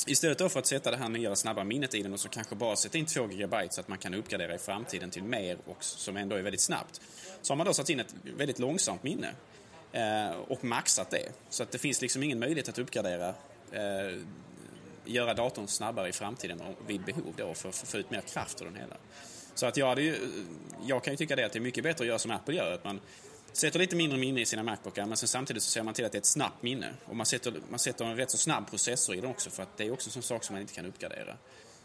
Istället 0.08 0.52
för 0.52 0.60
att 0.60 0.66
sätta 0.66 0.92
det 0.92 0.98
här 0.98 1.10
nya 1.10 1.36
snabba 1.36 1.64
minnet 1.64 1.96
i 1.96 2.04
den 2.04 2.14
och 2.14 2.20
så 2.20 2.30
kanske 2.30 2.56
bara 2.56 2.76
sätta 2.76 2.98
in 2.98 3.06
2 3.06 3.28
GB 3.28 3.68
så 3.70 3.82
att 3.82 3.88
man 3.88 3.98
kan 3.98 4.14
uppgradera 4.14 4.56
i 4.56 4.58
framtiden 4.58 5.10
till 5.10 5.24
mer 5.24 5.58
och 5.66 5.84
som 5.84 6.18
ändå 6.18 6.36
är 6.36 6.42
väldigt 6.42 6.62
snabbt. 6.62 7.02
Så 7.42 7.52
har 7.54 7.58
man 7.58 7.66
då 7.66 7.74
satt 7.74 7.90
in 7.90 8.00
ett 8.00 8.16
väldigt 8.38 8.60
långsamt 8.60 9.04
minne 9.04 9.34
Eh, 9.92 10.32
och 10.48 10.64
maxat 10.64 11.10
det. 11.10 11.32
Så 11.50 11.64
att 11.64 11.72
det 11.72 11.78
finns 11.78 12.02
liksom 12.02 12.24
ingen 12.24 12.40
möjlighet 12.40 12.70
att 12.70 12.80
uppgradera, 12.80 13.34
eh, 13.72 14.18
göra 15.06 15.34
datorn 15.34 15.68
snabbare 15.68 16.10
i 16.10 16.12
framtiden 16.12 16.62
vid 16.88 17.02
behov 17.02 17.34
då 17.38 17.54
för 17.54 17.70
att 17.70 17.76
få 17.76 17.98
ut 17.98 18.12
mer 18.12 18.22
kraft 18.22 18.62
ur 18.62 18.66
den 18.66 18.76
hela. 18.76 18.96
Så 19.56 19.66
att 19.66 19.78
jag, 19.78 20.00
ju, 20.00 20.16
jag 20.86 21.04
kan 21.04 21.14
ju 21.14 21.18
tycka 21.18 21.36
det 21.36 21.46
att 21.46 21.54
det 21.54 21.60
är 21.60 21.62
mycket 21.62 21.84
bättre 21.84 22.04
att 22.04 22.08
göra 22.08 22.20
som 22.20 22.32
Apple 22.32 22.56
gör, 22.56 22.74
att 22.74 22.84
man 22.84 23.00
sätter 23.54 23.80
lite 23.80 23.96
mindre 23.96 24.18
minne 24.18 24.42
i 24.42 24.46
sina 24.46 24.64
Macbookar 24.64 25.06
men 25.06 25.18
sen 25.18 25.28
samtidigt 25.28 25.64
så 25.64 25.70
ser 25.70 25.84
man 25.84 25.94
till 25.94 26.06
att 26.06 26.12
det 26.12 26.16
är 26.16 26.20
ett 26.20 26.26
snabbt 26.26 26.64
minne. 26.64 26.94
Och 27.06 27.16
man 27.16 27.26
sätter, 27.26 27.54
man 27.70 27.80
sätter 27.80 28.06
en 28.06 28.16
rätt 28.16 28.32
så 28.32 28.38
snabb 28.38 28.70
processor 28.70 29.16
i 29.16 29.22
den 29.22 29.30
också 29.30 29.50
för 29.50 29.64
att 29.64 29.78
det 29.78 29.86
är 29.86 29.92
också 29.94 30.08
en 30.08 30.12
sån 30.12 30.24
sak 30.24 30.44
som 30.44 30.54
man 30.54 30.62
inte 30.62 30.74
kan 30.74 30.86
uppgradera. 30.86 31.38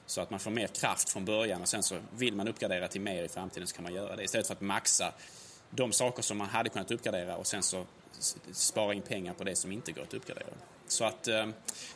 Så 0.07 0.21
att 0.21 0.31
man 0.31 0.41
får 0.41 0.51
mer 0.51 0.67
kraft 0.67 1.11
från 1.11 1.25
början 1.25 1.63
och 1.63 1.69
sen 1.69 1.83
så 1.83 1.99
vill 2.17 2.35
man 2.35 2.49
uppgradera 2.49 2.89
till 2.89 3.01
mer 3.01 3.25
i 3.25 3.29
framtiden 3.29 3.67
så 3.67 3.75
kan 3.75 3.83
man 3.83 3.95
göra 3.95 4.17
det 4.17 4.25
istället 4.25 4.47
för 4.47 4.55
att 4.55 4.61
maxa 4.61 5.13
de 5.75 5.93
saker 5.93 6.23
som 6.23 6.39
man 6.39 6.49
hade 6.49 6.69
kunnat 6.69 6.91
uppgradera 6.91 7.37
och 7.37 7.47
sen 7.47 7.63
så 7.63 7.87
spara 8.53 8.95
in 8.95 9.03
pengar 9.03 9.35
på 9.35 9.45
det 9.45 9.57
som 9.57 9.73
inte 9.73 9.93
går 9.93 10.03
att 10.03 10.15
uppgradera. 10.15 10.55
Så 10.89 11.05
att, 11.05 11.29
eh, 11.29 11.47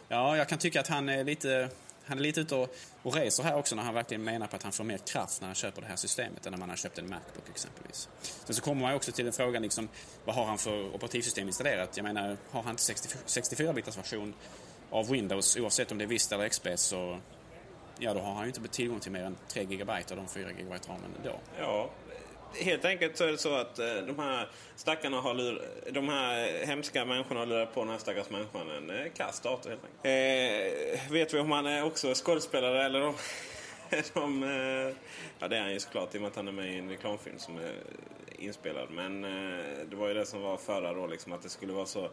ja, 0.09 0.37
jag 0.37 0.49
kan 0.49 0.59
tycka 0.59 0.81
att 0.81 0.89
han 0.89 1.09
är 1.09 1.25
lite 1.25 1.71
han 2.05 2.19
är 2.19 2.23
lite 2.23 2.41
ute 2.41 2.55
och, 2.55 2.75
och 3.03 3.15
reser 3.15 3.43
här 3.43 3.57
också 3.57 3.75
när 3.75 3.83
han 3.83 3.95
verkligen 3.95 4.25
menar 4.25 4.47
på 4.47 4.57
att 4.57 4.63
han 4.63 4.73
får 4.73 4.85
mer 4.85 4.99
kraft 4.99 5.41
när 5.41 5.49
han 5.49 5.55
köper 5.55 5.83
det 5.83 5.89
här 5.89 5.97
systemet 5.97 6.47
än 6.47 6.51
när 6.51 6.59
man 6.59 6.69
har 6.69 6.77
köpt 6.77 6.99
en 6.99 7.09
Macbook 7.09 7.49
exempelvis. 7.49 8.09
Sen 8.45 8.55
så 8.55 8.63
kommer 8.63 8.83
man 8.83 8.95
också 8.95 9.13
till 9.13 9.25
den 9.25 9.33
frågan 9.33 9.63
liksom, 9.63 9.89
vad 10.25 10.35
har 10.35 10.45
han 10.45 10.59
för 10.59 10.95
operativsystem 10.95 11.47
installerat? 11.47 11.97
Jag 11.97 12.05
menar, 12.05 12.37
har 12.51 12.63
han 12.63 12.71
inte 12.71 12.83
64-bitars 13.27 13.97
version 13.97 14.35
av 14.91 15.09
Windows 15.09 15.57
oavsett 15.57 15.93
om 15.93 15.99
det 15.99 16.05
är 16.05 16.09
Vista 16.09 16.35
eller 16.35 16.49
XP 16.49 16.67
så 16.75 17.19
ja, 17.99 18.15
då 18.15 18.21
har 18.21 18.35
han 18.35 18.43
ju 18.43 18.49
inte 18.49 18.69
tillgång 18.69 19.01
till 19.01 19.13
mer 19.13 19.25
än 19.25 19.37
3 19.49 19.65
GB 19.65 19.93
av 19.93 20.17
de 20.17 20.29
4 20.29 20.53
GB 20.53 20.71
ramen 20.89 21.11
då. 21.25 21.41
Ja, 21.59 21.91
helt 22.55 22.85
enkelt 22.85 23.17
så 23.17 23.25
är 23.25 23.33
det 23.33 23.39
så 23.39 23.55
att 23.55 23.79
eh, 23.79 23.95
de 24.07 24.19
här 24.19 24.49
stackarna 24.77 25.21
har 25.21 25.35
lur, 25.35 25.63
de 25.91 26.09
här 26.09 26.67
hemska 26.67 27.05
människorna 27.05 27.41
har 27.41 27.47
lurat 27.47 27.75
på 27.75 27.81
den 27.81 27.91
här 27.91 27.99
stackars 27.99 28.31
människan 28.31 28.71
en 28.71 28.91
eh, 28.91 29.13
kass 29.17 29.41
dator 29.41 29.71
helt 29.71 29.83
enkelt. 29.85 30.05
Eh, 30.05 31.13
vet 31.13 31.35
vi 31.35 31.39
om 31.39 31.51
han 31.51 31.67
är 31.67 31.85
också 31.85 32.15
skådespelare 32.15 32.85
eller 32.85 33.03
om 33.03 33.15
de, 34.15 34.43
eh, 34.43 34.95
ja, 35.39 35.49
det 35.49 35.57
är 35.57 35.61
han 35.61 35.73
ju 35.73 35.81
såklart 35.81 36.15
i 36.15 36.19
och 36.19 36.23
med 36.23 36.29
att 36.29 36.37
han 36.37 36.49
är 36.49 36.53
med 36.53 36.75
i 36.75 36.79
en 36.79 36.91
reklamfilm 36.91 37.39
som 37.39 37.57
är 37.57 37.75
inspelad. 38.39 38.91
Men 38.91 39.25
eh, 39.25 39.65
det 39.91 39.97
var 39.97 40.09
ju 40.09 40.15
det 40.15 40.27
som 40.27 40.43
var 40.43 40.57
förra 40.57 40.95
då, 40.95 41.07
liksom, 41.07 41.33
att 41.33 41.43
det 41.43 41.49
skulle 41.49 41.73
vara 41.73 41.87
så, 41.87 42.11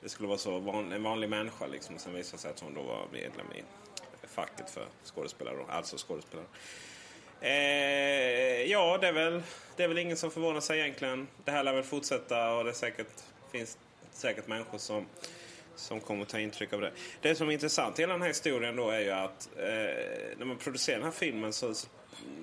det 0.00 0.08
skulle 0.08 0.28
vara 0.28 0.38
så 0.38 0.58
van, 0.58 0.92
en 0.92 1.02
vanlig 1.02 1.30
människa. 1.30 1.66
Liksom. 1.66 1.98
Sen 1.98 2.14
visade 2.14 2.36
det 2.36 2.40
sig 2.40 2.50
att 2.50 2.60
hon 2.60 2.74
då 2.74 2.82
var 2.82 3.06
medlem 3.12 3.46
i 3.52 3.62
facket 4.26 4.70
för 4.70 4.86
skådespelare, 5.04 5.56
då, 5.56 5.64
alltså 5.68 5.96
skådespelare. 5.96 6.46
Eh, 7.40 8.62
ja, 8.70 8.98
det 9.00 9.08
är, 9.08 9.12
väl, 9.12 9.42
det 9.76 9.84
är 9.84 9.88
väl 9.88 9.98
ingen 9.98 10.16
som 10.16 10.30
förvånar 10.30 10.60
sig 10.60 10.80
egentligen. 10.80 11.28
Det 11.44 11.50
här 11.50 11.64
lär 11.64 11.72
väl 11.72 11.82
fortsätta 11.82 12.54
och 12.54 12.64
det 12.64 12.72
säkert, 12.72 13.06
finns 13.52 13.78
säkert 14.12 14.46
människor 14.46 14.78
som, 14.78 15.06
som 15.76 16.00
kommer 16.00 16.22
att 16.22 16.28
ta 16.28 16.40
intryck 16.40 16.72
av 16.72 16.80
det. 16.80 16.92
Det 17.20 17.34
som 17.34 17.48
är 17.48 17.52
intressant 17.52 17.98
i 17.98 18.02
hela 18.02 18.12
den 18.12 18.22
här 18.22 18.28
historien 18.28 18.76
då 18.76 18.90
är 18.90 19.00
ju 19.00 19.10
att 19.10 19.48
eh, 19.56 19.64
när 20.38 20.44
man 20.44 20.56
producerar 20.56 20.96
den 20.96 21.04
här 21.04 21.12
filmen 21.12 21.52
så, 21.52 21.74
så 21.74 21.88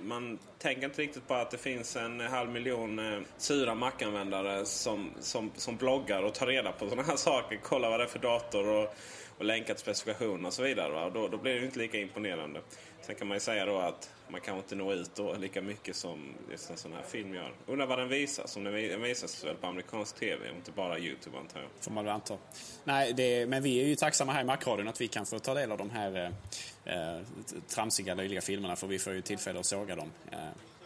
man 0.03 0.39
tänker 0.59 0.85
inte 0.85 1.01
riktigt 1.01 1.27
på 1.27 1.33
att 1.33 1.51
det 1.51 1.57
finns 1.57 1.95
en 1.95 2.19
halv 2.19 2.49
miljon 2.49 2.99
eh, 2.99 3.19
sura 3.37 3.75
Mac-användare 3.75 4.65
som, 4.65 5.11
som, 5.19 5.51
som 5.55 5.77
bloggar 5.77 6.23
och 6.23 6.33
tar 6.33 6.47
reda 6.47 6.71
på 6.71 6.89
sådana 6.89 7.07
här 7.07 7.15
saker. 7.15 7.57
Kollar 7.57 7.89
vad 7.89 7.99
det 7.99 8.03
är 8.03 8.07
för 8.07 8.19
dator 8.19 8.67
och, 8.67 8.95
och 9.37 9.45
länkar 9.45 9.73
till 9.73 9.81
specifikationer 9.81 10.47
och 10.47 10.53
så 10.53 10.63
vidare. 10.63 10.93
Va? 10.93 11.09
Då, 11.09 11.27
då 11.27 11.37
blir 11.37 11.53
det 11.53 11.59
ju 11.59 11.65
inte 11.65 11.79
lika 11.79 11.97
imponerande. 11.97 12.61
Sen 13.01 13.15
kan 13.15 13.27
man 13.27 13.35
ju 13.35 13.39
säga 13.39 13.65
då 13.65 13.77
att 13.77 14.09
man 14.27 14.41
kanske 14.41 14.59
inte 14.59 14.75
når 14.75 14.93
ut 14.93 15.15
då 15.15 15.33
lika 15.33 15.61
mycket 15.61 15.95
som 15.95 16.33
just 16.51 16.69
en 16.69 16.77
sån 16.77 16.93
här 16.93 17.03
film 17.03 17.33
gör. 17.33 17.53
Undrar 17.65 17.85
vad 17.87 17.99
den 17.99 18.09
visas? 18.09 18.51
Som 18.51 18.63
den 18.63 19.01
visas 19.01 19.43
väl 19.43 19.55
på 19.55 19.67
amerikansk 19.67 20.15
TV 20.15 20.49
och 20.49 20.55
inte 20.55 20.71
bara 20.71 20.99
YouTube 20.99 21.37
antar 21.37 21.59
jag. 21.59 21.69
Får 21.79 21.91
man 21.91 22.05
väl 22.05 22.13
anta. 22.13 22.37
Nej, 22.83 23.13
det, 23.13 23.45
men 23.45 23.63
vi 23.63 23.81
är 23.81 23.87
ju 23.87 23.95
tacksamma 23.95 24.33
här 24.33 24.41
i 24.41 24.43
Macradion 24.43 24.87
att 24.87 25.01
vi 25.01 25.07
kan 25.07 25.25
få 25.25 25.39
ta 25.39 25.53
del 25.53 25.71
av 25.71 25.77
de 25.77 25.89
här 25.89 26.31
eh, 26.85 27.19
tramsiga, 27.67 28.15
löjliga 28.15 28.41
filmerna 28.41 28.75
för 28.75 28.87
vi 28.87 28.99
får 28.99 29.13
ju 29.13 29.21
tillfälle 29.21 29.59
att 29.59 29.65
såga 29.65 29.95
dem 29.95 30.11
eh, 30.31 30.37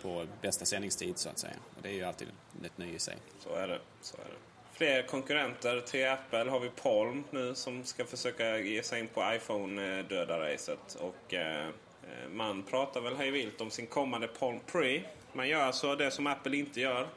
på 0.01 0.25
bästa 0.41 0.65
sändningstid 0.65 1.17
så 1.17 1.29
att 1.29 1.39
säga. 1.39 1.55
Och 1.75 1.81
det 1.81 1.89
är 1.89 1.93
ju 1.93 2.03
alltid 2.03 2.27
ett 2.65 2.77
nöje 2.77 2.95
i 2.95 2.99
sig. 2.99 3.15
Så 3.39 3.55
är 3.55 3.67
det. 3.67 3.79
Så 4.01 4.17
är 4.17 4.25
det. 4.25 4.35
Fler 4.79 5.01
konkurrenter 5.01 5.81
till 5.81 6.09
Apple 6.09 6.49
har 6.49 6.59
vi 6.59 6.69
Palm 6.69 7.23
nu 7.31 7.55
som 7.55 7.83
ska 7.83 8.05
försöka 8.05 8.59
ge 8.59 8.83
sig 8.83 8.99
in 8.99 9.07
på 9.07 9.21
iPhone-dödarracet. 9.21 10.95
Och 10.99 11.33
eh, 11.33 11.67
Eh, 12.09 12.29
man 12.29 12.63
pratar 12.63 13.01
väl 13.01 13.15
hej 13.15 13.31
vilt 13.31 13.61
om 13.61 13.71
sin 13.71 13.87
kommande 13.87 14.27
Palm 14.27 14.59
Pre. 14.71 15.01
Man 15.33 15.49
gör 15.49 15.61
alltså 15.61 15.95
det 15.95 16.11
som 16.11 16.27
Apple 16.27 16.57
inte 16.57 16.81
gör. 16.81 17.07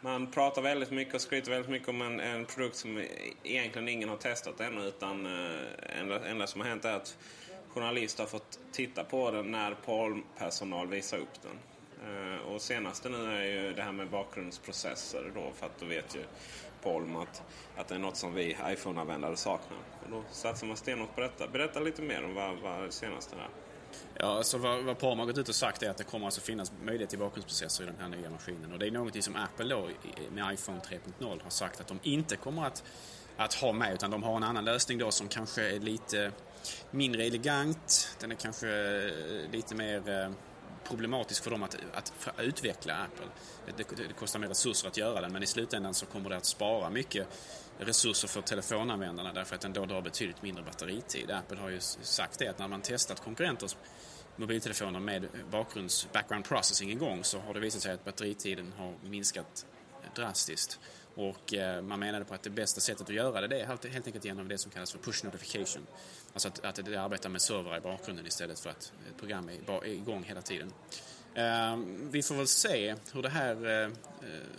Man 0.00 0.26
pratar 0.26 0.62
väldigt 0.62 0.90
mycket 0.90 1.14
och 1.14 1.20
skryter 1.20 1.50
väldigt 1.50 1.70
mycket 1.70 1.88
om 1.88 2.02
en, 2.02 2.20
en 2.20 2.44
produkt 2.44 2.76
som 2.76 3.04
egentligen 3.42 3.88
ingen 3.88 4.08
har 4.08 4.16
testat 4.16 4.60
ännu. 4.60 4.84
Utan 4.84 5.24
det 5.24 5.68
enda, 6.00 6.28
enda 6.28 6.46
som 6.46 6.60
har 6.60 6.68
hänt 6.68 6.84
är 6.84 6.92
att 6.92 7.18
journalister 7.68 8.22
har 8.22 8.28
fått 8.28 8.58
titta 8.72 9.04
på 9.04 9.30
den 9.30 9.50
när 9.50 9.74
Palm-personal 9.74 10.88
visar 10.88 11.18
upp 11.18 11.42
den. 11.42 11.58
Eh, 12.06 12.38
och 12.38 12.62
senaste 12.62 13.08
nu 13.08 13.36
är 13.36 13.44
ju 13.44 13.72
det 13.72 13.82
här 13.82 13.92
med 13.92 14.08
bakgrundsprocesser 14.08 15.30
då 15.34 15.52
för 15.54 15.66
att 15.66 15.80
då 15.80 15.86
vet 15.86 16.16
ju 16.16 16.20
Palm 16.82 17.16
att, 17.16 17.42
att 17.76 17.88
det 17.88 17.94
är 17.94 17.98
något 17.98 18.16
som 18.16 18.34
vi 18.34 18.56
iPhone-användare 18.66 19.36
saknar. 19.36 19.78
Och 20.04 20.10
då 20.10 20.22
satsar 20.30 20.66
man 20.66 20.76
stenhårt 20.76 21.14
på 21.14 21.20
detta. 21.20 21.48
Berätta 21.48 21.80
lite 21.80 22.02
mer 22.02 22.24
om 22.24 22.34
vad, 22.34 22.58
vad 22.58 22.82
det 22.82 22.92
senaste 22.92 23.36
är. 23.36 23.48
Ja, 24.14 24.42
så 24.42 24.58
vad, 24.58 24.84
vad 24.84 24.98
Parma 24.98 25.22
har 25.22 25.26
gått 25.26 25.38
ut 25.38 25.48
och 25.48 25.54
sagt 25.54 25.82
är 25.82 25.90
att 25.90 25.96
det 25.96 26.04
kommer 26.04 26.26
alltså 26.26 26.40
finnas 26.40 26.72
möjlighet 26.82 27.10
till 27.10 27.18
bakgrundsprocesser 27.18 27.84
i 27.84 27.86
den 27.86 27.96
här 28.00 28.08
nya 28.08 28.30
maskinen. 28.30 28.72
Och 28.72 28.78
det 28.78 28.86
är 28.86 28.90
någonting 28.90 29.22
som 29.22 29.36
Apple 29.36 29.68
då 29.68 29.88
med 30.30 30.54
iPhone 30.54 30.80
3.0 30.80 31.42
har 31.42 31.50
sagt 31.50 31.80
att 31.80 31.86
de 31.86 31.98
inte 32.02 32.36
kommer 32.36 32.66
att, 32.66 32.84
att 33.36 33.54
ha 33.54 33.72
med 33.72 33.94
utan 33.94 34.10
de 34.10 34.22
har 34.22 34.36
en 34.36 34.42
annan 34.42 34.64
lösning 34.64 34.98
då 34.98 35.10
som 35.10 35.28
kanske 35.28 35.70
är 35.76 35.80
lite 35.80 36.32
mindre 36.90 37.24
elegant. 37.24 38.16
Den 38.20 38.30
är 38.30 38.36
kanske 38.36 38.68
eh, 38.68 39.50
lite 39.52 39.74
mer 39.74 40.08
eh, 40.08 40.30
problematisk 40.84 41.44
för 41.44 41.50
dem 41.50 41.62
att, 41.62 41.76
att 41.94 42.12
utveckla 42.38 42.94
Apple. 42.94 43.26
Det, 43.66 43.96
det, 43.96 44.02
det, 44.08 44.14
kostar 44.14 44.38
mer 44.38 44.48
resurser 44.48 44.88
att 44.88 44.96
göra 44.96 45.20
den 45.20 45.32
men 45.32 45.42
i 45.42 45.46
slutändan 45.46 45.94
så 45.94 46.06
kommer 46.06 46.30
det 46.30 46.36
att 46.36 46.44
spara 46.44 46.90
mycket 46.90 47.28
resurser 47.78 48.28
för 48.28 48.40
telefonanvändarna 48.40 49.32
därför 49.32 49.54
att 49.54 49.60
den 49.60 49.72
då 49.72 49.86
drar 49.86 50.02
betydligt 50.02 50.42
mindre 50.42 50.64
batteritid. 50.64 51.30
Apple 51.30 51.58
har 51.58 51.68
ju 51.68 51.80
sagt 51.80 52.38
det 52.38 52.48
att 52.48 52.58
när 52.58 52.68
man 52.68 52.80
testat 52.80 53.20
konkurrenters 53.20 53.76
mobiltelefoner 54.36 55.00
med 55.00 55.28
bakgrunds 55.50 56.08
background 56.12 56.44
processing 56.44 56.90
igång 56.90 57.24
så 57.24 57.38
har 57.38 57.54
det 57.54 57.60
visat 57.60 57.82
sig 57.82 57.92
att 57.92 58.04
batteritiden 58.04 58.72
har 58.78 58.94
minskat 59.02 59.66
drastiskt. 60.14 60.80
Och 61.14 61.54
eh, 61.54 61.82
man 61.82 62.00
menade 62.00 62.24
på 62.24 62.34
att 62.34 62.42
det 62.42 62.50
bästa 62.50 62.80
sättet 62.80 63.08
att 63.08 63.14
göra 63.14 63.40
det, 63.40 63.46
det 63.46 63.60
är 63.60 63.66
helt, 63.66 64.06
enkelt 64.06 64.24
genom 64.24 64.48
det 64.48 64.58
som 64.58 64.70
kallas 64.70 64.92
för 64.92 64.98
push 64.98 65.24
notification. 65.24 65.86
Alltså 66.32 66.48
att, 66.48 66.64
att 66.64 66.84
det 66.84 66.96
arbetar 66.96 67.28
med 67.28 67.42
servrar 67.42 67.76
i 67.76 67.80
bakgrunden 67.80 68.26
istället 68.26 68.60
för 68.60 68.70
att 68.70 68.92
ett 69.10 69.18
program 69.18 69.48
är 69.48 69.86
igång 69.86 70.24
hela 70.24 70.42
tiden. 70.42 70.72
Ehm, 71.38 72.10
vi 72.10 72.22
får 72.22 72.34
väl 72.34 72.46
se 72.46 72.94
hur 73.12 73.22
det 73.22 73.28
här, 73.28 73.66
eh, 73.66 73.82
eh, 73.82 73.90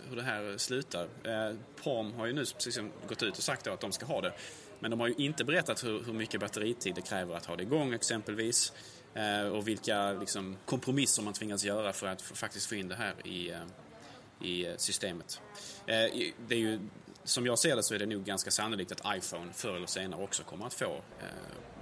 hur 0.08 0.16
det 0.16 0.22
här 0.22 0.58
slutar. 0.58 1.04
Uh, 1.04 2.16
har 2.16 2.26
ju 2.26 2.32
nu 2.32 2.44
precis 2.44 2.80
gått 3.08 3.22
ut 3.22 3.38
och 3.38 3.44
sagt 3.44 3.66
att 3.66 3.80
de 3.80 3.92
ska 3.92 4.06
ha 4.06 4.20
det. 4.20 4.32
Men 4.78 4.90
de 4.90 5.00
har 5.00 5.08
ju 5.08 5.14
inte 5.14 5.44
berättat 5.44 5.84
hur, 5.84 6.04
hur 6.04 6.12
mycket 6.12 6.40
batteritid 6.40 6.94
det 6.94 7.02
kräver 7.02 7.36
att 7.36 7.46
ha 7.46 7.56
det 7.56 7.62
igång 7.62 7.94
exempelvis. 7.94 8.72
och 9.52 9.68
vilka 9.68 10.12
liksom, 10.12 10.56
kompromisser 10.64 11.22
man 11.22 11.32
tvingas 11.32 11.64
göra 11.64 11.92
för 11.92 12.06
att 12.06 12.22
faktiskt 12.22 12.66
få 12.66 12.74
in 12.74 12.88
det 12.88 12.94
här 12.94 13.26
i, 13.26 13.54
i 14.40 14.74
systemet. 14.76 15.40
det 15.86 16.54
är 16.54 16.58
ju, 16.58 16.80
som 17.24 17.46
jag 17.46 17.58
ser 17.58 17.76
det 17.76 17.82
så 17.82 17.94
är 17.94 17.98
det 17.98 18.06
nog 18.06 18.24
ganska 18.24 18.50
sannolikt 18.50 18.92
att 18.92 19.16
iPhone 19.16 19.52
förr 19.52 19.76
eller 19.76 19.86
senare 19.86 20.22
också 20.22 20.42
kommer 20.42 20.66
att 20.66 20.74
få 20.74 21.02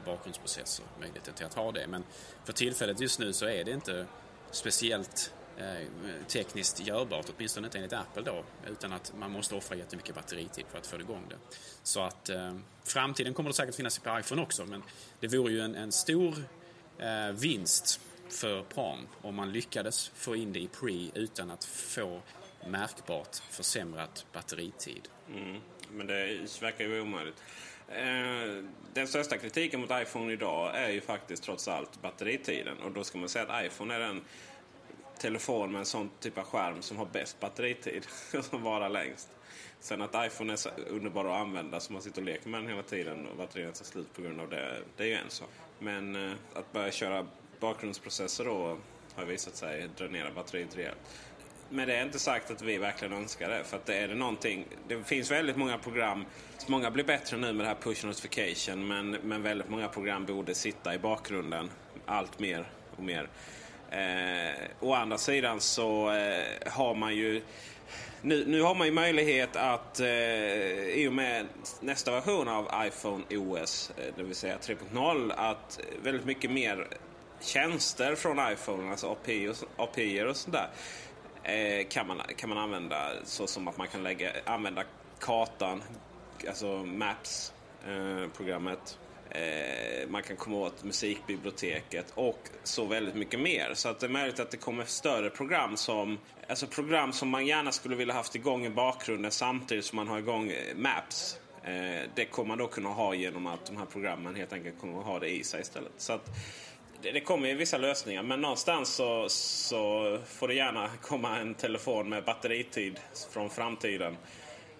bakgrundsprocesser, 0.05 0.85
möjligheten 1.00 1.35
till 1.35 1.47
att 1.47 1.55
ha 1.55 1.73
det. 1.73 1.87
Men 1.87 2.05
för 2.45 2.52
tillfället 2.52 3.00
just 3.00 3.19
nu 3.19 3.33
så 3.33 3.47
är 3.47 3.64
det 3.64 3.71
inte 3.71 4.07
speciellt 4.50 5.33
eh, 5.57 5.87
tekniskt 6.28 6.87
görbart, 6.87 7.26
åtminstone 7.37 7.67
inte 7.67 7.78
enligt 7.78 7.93
Apple 7.93 8.23
då, 8.23 8.45
utan 8.67 8.93
att 8.93 9.12
man 9.19 9.31
måste 9.33 9.55
offra 9.55 9.76
jättemycket 9.76 10.14
batteritid 10.14 10.64
för 10.71 10.78
att 10.78 10.87
få 10.87 11.00
igång 11.00 11.25
det. 11.28 11.37
Så 11.83 12.00
att 12.00 12.28
eh, 12.28 12.57
framtiden 12.85 13.35
kommer 13.35 13.50
det 13.50 13.55
säkert 13.55 13.75
finnas 13.75 13.99
på 13.99 14.19
iPhone 14.19 14.43
också, 14.43 14.67
men 14.67 14.83
det 15.21 15.28
vore 15.28 15.52
ju 15.52 15.61
en, 15.61 15.75
en 15.75 15.93
stor 15.93 16.35
eh, 16.99 17.33
vinst 17.33 18.00
för 18.28 18.62
Palm 18.62 19.07
om 19.23 19.35
man 19.35 19.52
lyckades 19.52 20.09
få 20.14 20.37
in 20.37 20.52
det 20.52 20.61
i 20.61 20.69
Pre 20.69 21.11
utan 21.14 21.50
att 21.50 21.64
få 21.64 22.21
märkbart 22.67 23.37
försämrat 23.50 24.26
batteritid. 24.33 25.09
Mm, 25.28 25.61
men 25.90 26.07
det 26.07 26.62
verkar 26.62 26.85
ju 26.85 27.00
omöjligt. 27.00 27.43
Eh, 27.88 28.64
den 28.95 29.09
största 29.09 29.38
kritiken 29.38 29.80
mot 29.80 29.90
iPhone 29.90 30.33
idag 30.33 30.76
är 30.76 30.90
ju 30.90 31.00
faktiskt 31.00 31.42
trots 31.42 31.68
allt 31.68 32.02
batteritiden. 32.02 32.78
Och 32.78 32.92
då 32.92 33.04
ska 33.04 33.18
man 33.18 33.28
säga 33.28 33.47
att 33.47 33.66
iPhone 33.66 33.95
är 33.95 34.00
den 34.00 34.21
telefon 35.18 35.73
med 35.73 35.78
en 35.78 35.87
sån 35.87 36.11
typ 36.21 36.38
av 36.38 36.45
skärm 36.45 36.83
som 36.83 36.97
har 36.97 37.07
bäst 37.07 37.40
batteritid 37.40 38.07
som 38.42 38.62
varar 38.62 38.88
längst. 38.88 39.28
Sen 39.80 40.02
att 40.02 40.26
iPhone 40.26 40.52
är 40.52 40.57
så 40.57 40.71
underbar 40.90 41.25
att 41.25 41.40
använda 41.40 41.80
så 41.80 41.92
man 41.92 42.02
sitter 42.02 42.21
och 42.21 42.26
leker 42.26 42.49
med 42.49 42.61
den 42.61 42.68
hela 42.68 42.83
tiden 42.83 43.26
och 43.26 43.37
batterierna 43.37 43.73
tar 43.73 43.85
slut 43.85 44.14
på 44.14 44.23
grund 44.23 44.40
av 44.40 44.50
det, 44.50 44.83
det 44.97 45.02
är 45.02 45.09
ju 45.09 45.14
en 45.14 45.30
sak. 45.30 45.50
Men 45.78 46.16
eh, 46.16 46.33
att 46.54 46.73
börja 46.73 46.90
köra 46.90 47.26
bakgrundsprocesser 47.61 48.45
då 48.45 48.78
har 49.14 49.25
visat 49.25 49.57
sig 49.57 49.88
dränera 49.97 50.30
batteriet 50.30 50.76
rejält. 50.76 50.99
Men 51.70 51.88
det 51.88 51.96
är 51.96 52.02
inte 52.02 52.18
sagt 52.18 52.50
att 52.50 52.62
vi 52.62 52.78
verkligen 52.78 53.14
önskar 53.14 53.48
det. 53.48 53.64
För 53.64 53.76
att 53.76 53.87
det 53.87 53.94
är 53.94 54.08
det 54.08 54.14
någonting. 54.14 54.66
Det 54.88 55.04
finns 55.04 55.30
väldigt 55.30 55.56
många 55.56 55.78
program. 55.78 56.25
Många 56.66 56.90
blir 56.90 57.04
bättre 57.04 57.37
nu 57.37 57.52
med 57.52 57.66
det 57.66 57.68
här 57.68 57.76
push 57.80 58.04
notification. 58.04 58.88
Men, 58.88 59.10
men 59.10 59.42
väldigt 59.42 59.68
många 59.68 59.88
program 59.88 60.26
borde 60.26 60.54
sitta 60.54 60.94
i 60.94 60.98
bakgrunden. 60.98 61.70
Allt 62.06 62.38
mer 62.38 62.64
och 62.96 63.02
mer. 63.02 63.28
Eh, 63.90 64.54
å 64.80 64.94
andra 64.94 65.18
sidan 65.18 65.60
så 65.60 66.10
eh, 66.10 66.72
har 66.72 66.94
man 66.94 67.14
ju 67.14 67.42
nu, 68.22 68.44
nu 68.46 68.62
har 68.62 68.75
man 68.75 68.87
ju 68.87 68.92
möjlighet 68.92 69.56
att 69.56 70.00
eh, 70.00 70.06
i 70.88 71.06
och 71.08 71.12
med 71.12 71.46
nästa 71.80 72.10
version 72.10 72.48
av 72.48 72.70
iPhone 72.87 73.25
OS, 73.30 73.92
eh, 73.96 74.14
det 74.16 74.22
vill 74.22 74.34
säga 74.34 74.56
3.0, 74.58 75.32
att 75.37 75.80
väldigt 76.02 76.25
mycket 76.25 76.50
mer 76.50 76.88
tjänster 77.40 78.14
från 78.14 78.52
iPhone, 78.52 78.90
alltså 78.90 79.06
API 79.06 79.48
och, 79.48 79.56
API 79.76 80.22
och 80.22 80.37
sånt 80.37 80.56
där, 80.56 80.68
Eh, 81.49 81.87
kan, 81.88 82.07
man, 82.07 82.21
kan 82.37 82.49
man 82.49 82.59
använda 82.59 83.11
så 83.25 83.47
som 83.47 83.69
att 83.69 83.76
man 83.76 83.88
kan 83.88 84.02
lägga, 84.02 84.33
använda 84.45 84.85
kartan, 85.21 85.83
alltså 86.49 86.85
Maps-programmet. 86.85 88.99
Eh, 89.31 89.43
eh, 89.43 90.09
man 90.09 90.23
kan 90.23 90.37
komma 90.37 90.57
åt 90.57 90.85
musikbiblioteket 90.85 92.12
och 92.14 92.49
så 92.62 92.85
väldigt 92.85 93.14
mycket 93.14 93.40
mer. 93.40 93.71
Så 93.75 93.88
att 93.88 94.00
det 94.00 94.07
är 94.07 94.11
möjligt 94.11 94.40
att 94.40 94.50
det 94.50 94.57
kommer 94.57 94.85
större 94.85 95.31
program 95.31 95.76
som 95.76 96.19
Alltså 96.49 96.67
program 96.67 97.12
som 97.12 97.28
man 97.28 97.47
gärna 97.47 97.73
skulle 97.73 97.97
vilja 97.97 98.14
haft 98.14 98.35
igång 98.35 98.67
i 98.67 98.71
bakgrunden 98.71 99.31
samtidigt 99.31 99.85
som 99.85 99.97
man 99.97 100.09
har 100.09 100.19
igång 100.19 100.50
eh, 100.50 100.76
Maps. 100.76 101.40
Eh, 101.62 102.11
det 102.14 102.25
kommer 102.25 102.49
man 102.49 102.59
då 102.59 102.67
kunna 102.67 102.88
ha 102.88 103.14
genom 103.14 103.47
att 103.47 103.67
de 103.67 103.76
här 103.76 103.87
programmen 103.87 104.35
helt 104.35 104.52
enkelt 104.52 104.81
kommer 104.81 104.99
att 104.99 105.05
ha 105.05 105.19
det 105.19 105.28
i 105.28 105.45
sig 105.45 105.61
istället. 105.61 105.93
Så 105.97 106.12
att 106.12 106.28
det, 107.02 107.12
det 107.12 107.21
kommer 107.21 107.49
ju 107.49 107.55
vissa 107.55 107.78
lösningar 107.78 108.23
men 108.23 108.40
någonstans 108.40 108.95
så, 108.95 109.28
så 109.28 110.19
får 110.26 110.49
det 110.49 110.55
gärna 110.55 110.90
komma 111.02 111.38
en 111.38 111.55
telefon 111.55 112.09
med 112.09 112.25
batteritid 112.25 113.00
från 113.31 113.50
framtiden. 113.50 114.17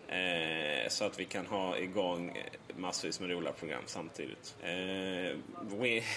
Eh, 0.09 0.89
så 0.89 1.05
att 1.05 1.21
vi 1.21 1.25
kan 1.25 1.47
ha 1.47 1.79
igång 1.79 2.39
massvis 2.77 3.21
med 3.21 3.31
roliga 3.31 3.53
program 3.53 3.83
samtidigt. 3.87 4.57
Eh, 4.63 5.37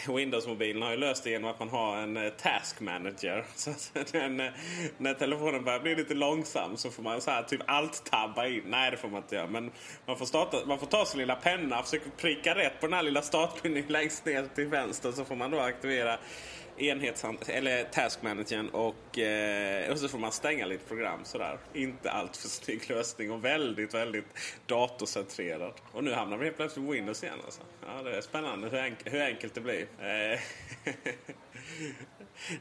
Windows-mobilen 0.16 0.82
har 0.82 0.92
ju 0.92 0.98
löst 0.98 1.24
det 1.24 1.30
genom 1.30 1.50
att 1.50 1.60
man 1.60 1.70
har 1.70 1.98
en 1.98 2.18
eh, 2.18 2.30
task 2.30 2.80
manager. 2.80 3.46
Så 3.56 3.70
att 3.70 4.12
den, 4.12 4.40
eh, 4.40 4.52
när 4.98 5.14
telefonen 5.14 5.64
börjar 5.64 5.80
bli 5.80 5.96
lite 5.96 6.14
långsam 6.14 6.78
så 6.78 6.92
får 6.92 7.04
man 7.04 7.22
så 7.22 7.32
här 7.32 7.44
typ 7.44 7.62
alt-tabba 7.68 8.48
in. 8.48 8.64
Nej, 8.66 8.92
det 8.92 8.98
får 8.98 9.08
man 9.08 9.22
inte 9.22 9.36
göra. 9.36 9.48
Men 9.48 9.72
man 10.06 10.18
får, 10.18 10.26
starta, 10.26 10.58
man 10.66 10.80
får 10.80 10.88
ta 10.88 11.06
sin 11.06 11.20
lilla 11.20 11.36
penna 11.36 11.80
och 11.80 11.86
försöka 11.86 12.10
pricka 12.18 12.56
rätt 12.56 12.80
på 12.80 12.88
den 12.88 12.94
här 12.94 13.04
lilla 13.04 13.22
startpinnen 13.22 13.84
längst 13.88 14.26
ner 14.26 14.48
till 14.56 14.68
vänster. 14.68 15.12
Så 15.12 15.26
får 15.26 15.36
man 15.36 15.52
då 15.52 15.60
aktivera 15.60 16.18
enhetshand 16.78 17.38
eller 17.48 17.84
taskmanagern 17.84 18.70
och, 18.70 19.20
eh, 19.20 19.92
och 19.92 19.98
så 19.98 20.08
får 20.08 20.18
man 20.18 20.32
stänga 20.32 20.66
lite 20.66 20.86
program 20.86 21.20
sådär. 21.24 21.58
Inte 21.74 22.12
allt 22.12 22.38
för 22.38 22.48
snygg 22.48 22.90
lösning 22.90 23.32
och 23.32 23.46
väldigt, 23.46 23.94
väldigt 23.94 24.26
datorcentrerad. 24.66 25.74
Och 25.92 26.04
nu 26.04 26.14
hamnar 26.14 26.38
vi 26.38 26.46
helt 26.46 26.58
plötsligt 26.58 26.86
på 26.86 26.92
Windows 26.92 27.24
igen 27.24 27.40
alltså. 27.46 27.62
Ja, 27.88 28.04
det 28.04 28.18
är 28.18 28.22
spännande 28.22 28.70
hur, 28.70 28.80
enk 28.80 28.98
hur 29.06 29.22
enkelt 29.22 29.54
det 29.54 29.62
blir. 29.62 29.88
Eh, 30.00 30.40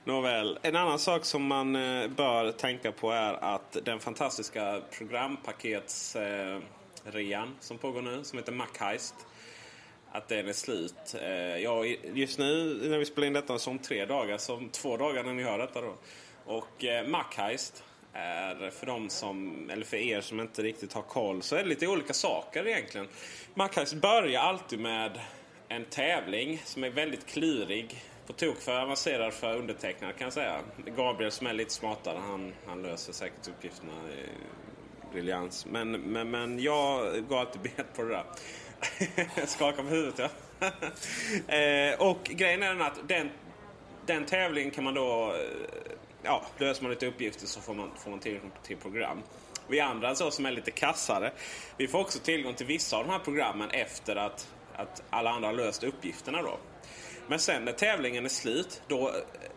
Nåväl, 0.05 0.59
en 0.63 0.77
annan 0.77 0.99
sak 0.99 1.25
som 1.25 1.47
man 1.47 1.77
eh, 1.77 2.09
bör 2.09 2.53
tänka 2.53 2.93
på 2.93 3.11
är 3.11 3.55
att 3.55 3.77
den 3.85 4.01
fantastiska 4.01 4.83
programpaketsrean 4.99 6.63
eh, 7.05 7.49
som 7.61 7.79
pågår 7.79 8.03
nu, 8.03 8.25
som 8.25 8.39
heter 8.39 8.53
Macheist 8.53 9.15
att 10.13 10.29
den 10.29 10.49
är 10.49 10.53
slut. 10.53 11.15
Eh, 11.23 11.57
ja, 11.57 11.85
just 12.15 12.39
nu 12.39 12.81
när 12.89 12.99
vi 12.99 13.05
spelar 13.05 13.27
in 13.27 13.33
detta 13.33 13.59
så 13.59 13.71
om 13.71 13.79
tre 13.79 14.05
dagar, 14.05 14.39
så 14.39 14.55
om 14.55 14.69
två 14.69 14.97
dagar 14.97 15.25
när 15.25 15.33
ni 15.33 15.43
hör 15.43 15.59
detta 15.59 15.81
då. 15.81 15.95
Och 16.45 16.85
eh, 16.85 17.07
Macheist 17.07 17.85
är 18.13 18.71
för 18.71 18.87
de 18.87 19.11
som, 19.11 19.71
eller 19.71 19.85
för 19.85 19.97
er 19.97 20.21
som 20.21 20.41
inte 20.41 20.63
riktigt 20.63 20.93
har 20.93 21.03
koll, 21.03 21.43
så 21.43 21.57
är 21.57 21.63
det 21.63 21.69
lite 21.69 21.87
olika 21.87 22.13
saker 22.13 22.69
egentligen. 22.69 23.09
Macheist 23.55 23.95
börjar 23.95 24.41
alltid 24.41 24.81
med 24.81 25.21
en 25.69 25.85
tävling 25.85 26.63
som 26.65 26.85
är 26.85 26.91
väldigt 26.91 27.27
klurig. 27.27 28.05
På 28.27 28.33
tok 28.33 28.57
för 28.57 28.81
avancerad 28.81 29.33
för 29.33 29.57
undertecknad 29.57 30.17
kan 30.17 30.25
jag 30.25 30.33
säga. 30.33 30.61
Gabriel 30.97 31.33
som 31.33 31.47
är 31.47 31.53
lite 31.53 31.73
smartare, 31.73 32.19
han, 32.19 32.53
han 32.67 32.83
löser 32.83 33.13
säkert 33.13 33.49
uppgifterna 33.49 33.93
i 33.93 35.13
briljans. 35.13 35.67
Men, 35.67 35.93
men, 35.93 36.31
men 36.31 36.59
jag 36.61 37.29
går 37.29 37.41
alltid 37.41 37.61
bet 37.77 37.97
på 37.97 38.03
det 38.03 38.09
där. 38.09 38.25
Skakar 39.47 39.83
på 39.83 39.89
huvudet 39.89 40.19
ja. 40.19 40.29
eh, 41.55 42.01
och 42.01 42.25
grejen 42.25 42.63
är 42.63 42.69
den 42.69 42.83
att 42.83 43.09
den, 43.09 43.31
den 44.07 44.27
tävlingen 44.27 44.71
kan 44.71 44.85
man 44.85 44.95
då... 44.95 45.35
Eh, 45.35 45.93
ja, 46.23 46.43
löser 46.59 46.83
man 46.83 46.91
lite 46.91 47.07
uppgifter 47.07 47.47
så 47.47 47.61
får 47.61 47.75
man, 47.75 47.91
får 47.97 48.11
man 48.11 48.21
tillgång 48.21 48.51
till 48.63 48.77
program. 48.77 49.23
Vi 49.69 49.81
andra 49.81 50.15
så 50.15 50.31
som 50.31 50.47
är 50.47 50.51
lite 50.51 50.71
kassare, 50.71 51.33
vi 51.77 51.89
får 51.89 51.99
också 51.99 52.19
tillgång 52.19 52.55
till 52.55 52.67
vissa 52.67 52.97
av 52.97 53.07
de 53.07 53.13
här 53.13 53.19
programmen 53.19 53.71
efter 53.71 54.17
att, 54.17 54.49
att 54.77 55.03
alla 55.11 55.31
andra 55.31 55.49
har 55.49 55.55
löst 55.55 55.85
uppgifterna 55.85 56.43
då. 56.43 56.59
Men 57.31 57.39
sen 57.39 57.65
när 57.65 57.73
tävlingen 57.73 58.25
är 58.25 58.29
slut, 58.29 58.83
då, 58.89 59.15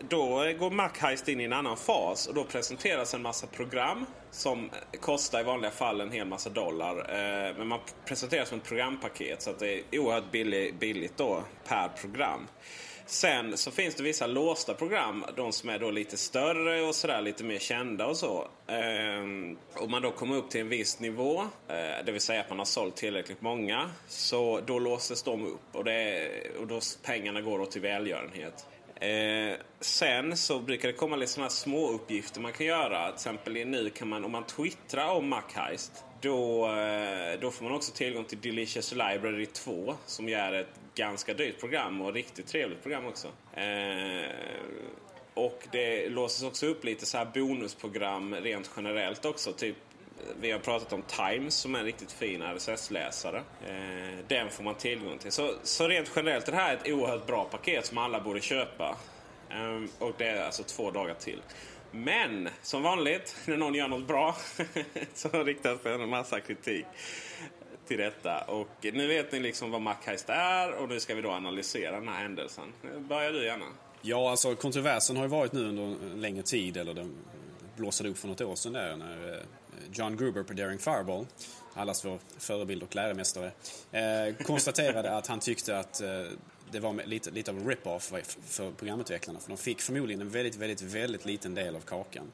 då 0.08 0.52
går 0.58 0.70
Macheist 0.70 1.28
in 1.28 1.40
i 1.40 1.44
en 1.44 1.52
annan 1.52 1.76
fas 1.76 2.26
och 2.26 2.34
då 2.34 2.44
presenteras 2.44 3.14
en 3.14 3.22
massa 3.22 3.46
program 3.46 4.06
som 4.30 4.70
kostar 5.00 5.40
i 5.40 5.42
vanliga 5.42 5.70
fall 5.70 6.00
en 6.00 6.10
hel 6.10 6.26
massa 6.26 6.50
dollar. 6.50 6.98
Eh, 6.98 7.56
men 7.58 7.66
man 7.66 7.80
presenteras 8.04 8.48
som 8.48 8.58
ett 8.58 8.64
programpaket 8.64 9.42
så 9.42 9.50
att 9.50 9.58
det 9.58 9.72
är 9.72 9.98
oerhört 9.98 10.30
billigt, 10.30 10.80
billigt 10.80 11.16
då 11.16 11.44
per 11.68 11.88
program. 11.88 12.46
Sen 13.06 13.56
så 13.56 13.70
finns 13.70 13.94
det 13.94 14.02
vissa 14.02 14.26
låsta 14.26 14.74
program, 14.74 15.24
de 15.36 15.52
som 15.52 15.68
är 15.68 15.78
då 15.78 15.90
lite 15.90 16.16
större 16.16 16.82
och 16.82 16.94
sådär 16.94 17.22
lite 17.22 17.44
mer 17.44 17.58
kända 17.58 18.06
och 18.06 18.16
så. 18.16 18.48
Ehm, 18.66 19.56
om 19.74 19.90
man 19.90 20.02
då 20.02 20.10
kommer 20.10 20.36
upp 20.36 20.50
till 20.50 20.60
en 20.60 20.68
viss 20.68 21.00
nivå, 21.00 21.40
eh, 21.68 22.04
det 22.06 22.12
vill 22.12 22.20
säga 22.20 22.40
att 22.40 22.48
man 22.48 22.58
har 22.58 22.66
sålt 22.66 22.96
tillräckligt 22.96 23.42
många, 23.42 23.90
så 24.08 24.60
då 24.66 24.78
låses 24.78 25.22
de 25.22 25.46
upp 25.46 25.60
och, 25.72 25.84
det, 25.84 26.28
och 26.60 26.66
då 26.66 26.80
pengarna 27.02 27.40
går 27.40 27.58
då 27.58 27.66
till 27.66 27.80
välgörenhet. 27.80 28.66
Eh, 28.94 29.58
sen 29.80 30.36
så 30.36 30.58
brukar 30.58 30.88
det 30.88 30.94
komma 30.94 31.16
lite 31.16 31.32
sådana 31.32 31.50
små 31.50 31.90
uppgifter 31.90 32.40
man 32.40 32.52
kan 32.52 32.66
göra. 32.66 33.06
Till 33.06 33.14
exempel 33.14 33.52
nu 33.52 33.90
kan 33.90 34.08
man, 34.08 34.24
om 34.24 34.32
man 34.32 34.46
twittrar 34.46 35.08
om 35.08 35.28
Macheist, 35.28 36.04
då, 36.20 36.66
eh, 36.66 37.40
då 37.40 37.50
får 37.50 37.64
man 37.64 37.72
också 37.74 37.92
tillgång 37.92 38.24
till 38.24 38.40
Delicious 38.40 38.92
Library 38.92 39.46
2 39.46 39.94
som 40.06 40.28
är 40.28 40.52
ett 40.52 40.80
ganska 40.94 41.34
dyrt 41.34 41.60
program 41.60 42.00
och 42.00 42.12
riktigt 42.12 42.46
trevligt 42.46 42.82
program 42.82 43.06
också. 43.06 43.28
Eh, 43.52 44.30
och 45.34 45.66
det 45.72 46.08
låses 46.08 46.42
också 46.42 46.66
upp 46.66 46.84
lite 46.84 47.06
så 47.06 47.18
här 47.18 47.24
bonusprogram 47.34 48.34
rent 48.34 48.70
generellt 48.76 49.24
också. 49.24 49.52
Typ 49.52 49.76
vi 50.40 50.50
har 50.50 50.58
pratat 50.58 50.92
om 50.92 51.02
Times 51.02 51.54
som 51.54 51.74
är 51.74 51.78
en 51.78 51.84
riktigt 51.84 52.12
fin 52.12 52.42
RSS-läsare. 52.42 53.42
Eh, 53.66 54.18
den 54.28 54.50
får 54.50 54.64
man 54.64 54.74
tillgång 54.74 55.18
till. 55.18 55.32
Så, 55.32 55.54
så 55.62 55.88
rent 55.88 56.12
generellt 56.16 56.48
är 56.48 56.52
det 56.52 56.58
här 56.58 56.74
ett 56.74 56.88
oerhört 56.88 57.26
bra 57.26 57.44
paket 57.44 57.86
som 57.86 57.98
alla 57.98 58.20
borde 58.20 58.40
köpa. 58.40 58.96
Eh, 59.50 59.82
och 59.98 60.14
det 60.18 60.26
är 60.26 60.44
alltså 60.44 60.62
två 60.62 60.90
dagar 60.90 61.14
till. 61.14 61.42
Men 61.90 62.48
som 62.62 62.82
vanligt 62.82 63.36
när 63.46 63.56
någon 63.56 63.74
gör 63.74 63.88
något 63.88 64.06
bra 64.06 64.36
så 65.14 65.44
riktas 65.44 65.80
det 65.82 65.94
en 65.94 66.08
massa 66.08 66.40
kritik 66.40 66.86
till 67.86 67.98
detta. 67.98 68.40
Och 68.40 68.68
nu 68.80 69.06
vet 69.06 69.32
ni 69.32 69.40
liksom 69.40 69.70
vad 69.70 69.80
Macheist 69.80 70.28
är 70.28 70.72
och 70.72 70.88
nu 70.88 71.00
ska 71.00 71.14
vi 71.14 71.22
då 71.22 71.30
analysera 71.30 72.00
den 72.00 72.08
här 72.08 72.22
händelsen. 72.22 72.72
Börjar 72.98 73.32
du 73.32 73.44
gärna. 73.44 73.64
Ja, 74.02 74.30
alltså 74.30 74.54
kontroversen 74.54 75.16
har 75.16 75.24
ju 75.24 75.28
varit 75.28 75.52
nu 75.52 75.68
under 75.68 75.82
en 75.82 76.20
längre 76.20 76.42
tid, 76.42 76.76
eller 76.76 76.94
den 76.94 77.14
blåsade 77.76 78.08
upp 78.08 78.18
för 78.18 78.28
något 78.28 78.40
år 78.40 78.54
sedan 78.54 78.72
där 78.72 78.96
när 78.96 79.32
eh, 79.32 79.38
John 79.92 80.16
Gruber 80.16 80.42
på 80.42 80.52
Daring 80.52 80.78
Fireball, 80.78 81.26
allas 81.74 82.04
vår 82.04 82.18
förebild 82.38 82.82
och 82.82 82.94
läromästare, 82.94 83.50
eh, 83.92 84.34
konstaterade 84.44 85.16
att 85.16 85.26
han 85.26 85.40
tyckte 85.40 85.78
att 85.78 86.00
eh, 86.00 86.08
det 86.70 86.80
var 86.80 87.06
lite, 87.06 87.30
lite 87.30 87.50
av 87.50 87.58
en 87.58 87.68
rip-off 87.68 88.12
för 88.46 88.70
programutvecklarna. 88.70 89.40
För 89.40 89.48
de 89.48 89.56
fick 89.56 89.80
förmodligen 89.80 90.20
en 90.20 90.30
väldigt, 90.30 90.56
väldigt, 90.56 90.82
väldigt 90.82 91.24
liten 91.24 91.54
del 91.54 91.76
av 91.76 91.80
kakan. 91.80 92.32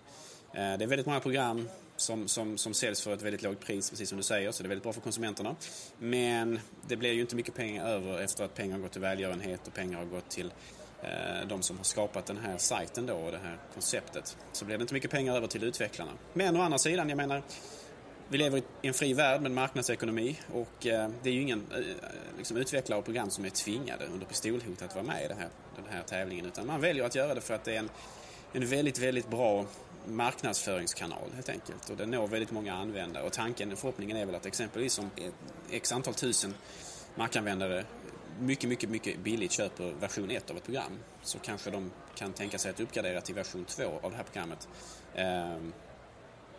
Eh, 0.53 0.79
det 0.79 0.85
är 0.85 0.87
väldigt 0.87 1.07
många 1.07 1.21
program 1.21 1.69
som, 1.97 2.29
som, 2.29 2.59
som 2.59 2.75
säljs 2.75 3.03
för 3.03 3.15
ett 3.15 3.23
väldigt 3.23 3.43
lågt 3.43 3.61
pris, 3.61 3.91
precis 3.91 4.09
som 4.09 4.19
du 4.19 4.25
säger, 4.25 4.53
så 4.53 4.63
det 4.63 4.67
är 4.67 4.69
väldigt 4.69 4.83
bra 4.83 4.93
för 4.93 5.01
konsumenterna. 5.01 5.57
Men 5.99 6.61
det 6.89 6.97
blir 6.97 7.13
ju 7.13 7.21
inte 7.21 7.37
mycket 7.37 7.55
pengar 7.55 7.87
över 7.87 8.19
efter 8.19 8.45
att 8.45 8.55
pengar 8.55 8.77
har 8.77 8.83
gått 8.83 8.93
till 8.93 9.01
välgörenhet 9.01 9.67
och 9.67 9.75
pengar 9.75 9.99
har 9.99 10.05
gått 10.05 10.29
till 10.29 10.53
eh, 11.03 11.49
de 11.49 11.63
som 11.63 11.77
har 11.77 11.85
skapat 11.85 12.27
den 12.27 12.37
här 12.37 12.59
sajten 12.59 13.07
då 13.07 13.15
och 13.15 13.33
det 13.33 13.39
här 13.39 13.59
konceptet. 13.73 14.37
Så 14.53 14.65
blir 14.65 14.79
det 14.79 14.83
inte 14.83 14.95
mycket 14.95 15.11
pengar 15.11 15.37
över 15.37 15.47
till 15.47 15.65
utvecklarna. 15.65 16.13
Men 16.33 16.57
å 16.57 16.63
andra 16.63 16.79
sidan, 16.79 17.09
jag 17.09 17.17
menar, 17.17 17.43
vi 18.29 18.39
lever 18.39 18.63
i 18.83 18.89
en 18.89 18.95
fri 18.95 19.15
värld 19.15 19.43
med 19.43 19.51
marknadsekonomi 19.51 20.39
och 20.53 20.87
eh, 20.87 21.11
det 21.23 21.31
är 21.31 21.35
ju 21.35 21.41
ingen 21.41 21.67
eh, 21.71 21.79
eh 21.79 21.85
liksom, 22.39 22.57
utvecklare 22.57 22.99
och 22.99 23.05
program 23.05 23.31
som 23.31 23.45
är 23.45 23.51
tvingade 23.51 24.07
under 24.07 24.27
pistolhot 24.27 24.83
att 24.83 24.95
vara 24.95 25.05
med 25.05 25.25
i 25.25 25.29
det 25.29 25.35
här, 25.35 25.49
den 25.77 25.85
här 25.91 26.03
tävlingen 26.03 26.47
utan 26.47 26.67
man 26.67 26.81
väljer 26.81 27.05
att 27.05 27.15
göra 27.15 27.35
det 27.35 27.41
för 27.41 27.55
att 27.55 27.65
det 27.65 27.75
är 27.75 27.79
en, 27.79 27.91
en 28.53 28.67
väldigt, 28.67 28.99
väldigt 28.99 29.31
bra 29.31 29.67
marknadsföringskanal 30.07 31.31
helt 31.35 31.49
enkelt 31.49 31.91
och 31.91 31.97
den 31.97 32.11
når 32.11 32.29
väldigt 32.29 32.51
många 32.51 32.75
användare 32.75 33.25
och 33.25 33.33
tanken, 33.33 33.73
och 33.73 33.79
förhoppningen 33.79 34.17
är 34.17 34.27
väl 34.27 34.35
att 34.35 34.47
exempelvis 34.47 34.99
om 34.99 35.11
x 35.71 35.93
antal 35.93 36.15
tusen 36.15 36.55
markanvändare 37.15 37.85
mycket, 38.41 38.69
mycket, 38.69 38.91
mycket 38.91 39.19
billigt 39.19 39.53
köper 39.53 39.93
version 40.01 40.31
1 40.31 40.51
av 40.51 40.57
ett 40.57 40.65
program 40.65 40.99
så 41.23 41.39
kanske 41.39 41.71
de 41.71 41.91
kan 42.15 42.33
tänka 42.33 42.59
sig 42.59 42.71
att 42.71 42.81
uppgradera 42.81 43.21
till 43.21 43.35
version 43.35 43.65
2 43.65 43.83
av 44.03 44.11
det 44.11 44.17
här 44.17 44.25
programmet. 44.25 44.69
Ehm, 45.15 45.73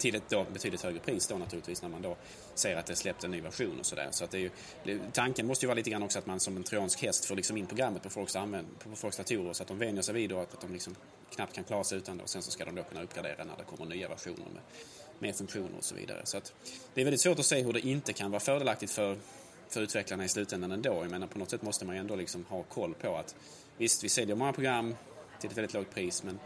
till 0.01 0.15
ett 0.15 0.29
då 0.29 0.45
betydligt 0.53 0.81
högre 0.81 0.99
pris 0.99 1.27
då 1.27 1.37
naturligtvis 1.37 1.81
när 1.81 1.89
man 1.89 2.01
då 2.01 2.17
ser 2.55 2.75
att 2.75 2.85
det 2.85 2.95
släppt 2.95 3.23
en 3.23 3.31
ny 3.31 3.41
version 3.41 3.79
och 3.79 3.85
sådär. 3.85 4.07
Så 4.11 4.23
att 4.23 4.31
det 4.31 4.37
är 4.37 4.49
ju, 4.85 4.99
tanken 5.11 5.47
måste 5.47 5.65
ju 5.65 5.67
vara 5.67 5.75
lite 5.75 5.89
grann 5.89 6.03
också 6.03 6.19
att 6.19 6.25
man 6.25 6.39
som 6.39 6.57
en 6.57 6.63
trojansk 6.63 7.01
häst 7.01 7.25
får 7.25 7.35
liksom 7.35 7.57
in 7.57 7.65
programmet 7.65 8.03
på 8.03 8.09
folks, 8.09 8.35
använd, 8.35 8.67
på 8.79 8.95
folks 8.95 9.17
datorer 9.17 9.53
så 9.53 9.63
att 9.63 9.67
de 9.67 9.77
vänjer 9.77 10.01
sig 10.01 10.13
vid 10.13 10.31
att, 10.31 10.53
att 10.53 10.61
de 10.61 10.73
liksom 10.73 10.95
knappt 11.35 11.55
kan 11.55 11.63
klara 11.63 11.83
sig 11.83 11.97
utan 11.97 12.17
det 12.17 12.23
och 12.23 12.29
sen 12.29 12.41
så 12.41 12.51
ska 12.51 12.65
de 12.65 12.75
då 12.75 12.83
kunna 12.83 13.03
uppgradera 13.03 13.43
när 13.43 13.57
det 13.57 13.63
kommer 13.63 13.85
nya 13.85 14.07
versioner 14.09 14.45
med 14.53 14.61
med 15.21 15.35
funktioner 15.35 15.77
och 15.77 15.83
så 15.83 15.95
vidare. 15.95 16.21
Så 16.23 16.37
att 16.37 16.53
det 16.93 17.01
är 17.01 17.05
väldigt 17.05 17.21
svårt 17.21 17.39
att 17.39 17.45
se 17.45 17.61
hur 17.61 17.73
det 17.73 17.87
inte 17.87 18.13
kan 18.13 18.31
vara 18.31 18.39
fördelaktigt 18.39 18.91
för, 18.91 19.17
för 19.69 19.81
utvecklarna 19.81 20.25
i 20.25 20.27
slutändan 20.27 20.71
ändå. 20.71 20.93
Jag 20.93 21.11
menar 21.11 21.27
på 21.27 21.39
något 21.39 21.49
sätt 21.49 21.61
måste 21.61 21.85
man 21.85 21.95
ju 21.95 21.99
ändå 21.99 22.15
liksom 22.15 22.45
ha 22.49 22.63
koll 22.63 22.93
på 22.93 23.17
att 23.17 23.35
visst, 23.77 24.03
vi 24.03 24.09
säljer 24.09 24.35
många 24.35 24.53
program 24.53 24.95
till 25.39 25.49
ett 25.49 25.57
väldigt 25.57 25.73
lågt 25.73 25.93
pris 25.93 26.23
men 26.23 26.39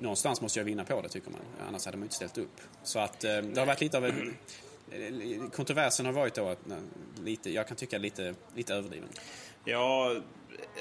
någonstans 0.00 0.40
måste 0.40 0.58
jag 0.58 0.64
vinna 0.64 0.84
på 0.84 1.02
det 1.02 1.08
tycker 1.08 1.30
man. 1.30 1.40
Annars 1.68 1.84
hade 1.84 1.96
man 1.96 2.04
inte 2.04 2.14
ställt 2.14 2.38
upp. 2.38 2.60
Så 2.82 2.98
att 2.98 3.24
eh, 3.24 3.36
det 3.36 3.60
har 3.60 3.66
varit 3.66 3.80
lite 3.80 3.96
av 3.96 4.04
en 4.04 4.36
eh, 4.90 5.50
kontroversen 5.50 6.06
har 6.06 6.12
varit 6.12 6.34
då 6.34 6.48
att 6.48 6.70
eh, 6.70 6.76
lite, 7.24 7.50
jag 7.50 7.68
kan 7.68 7.76
tycka 7.76 7.98
lite, 7.98 8.34
lite 8.54 8.74
överdriven. 8.74 9.08
Ja, 9.64 10.16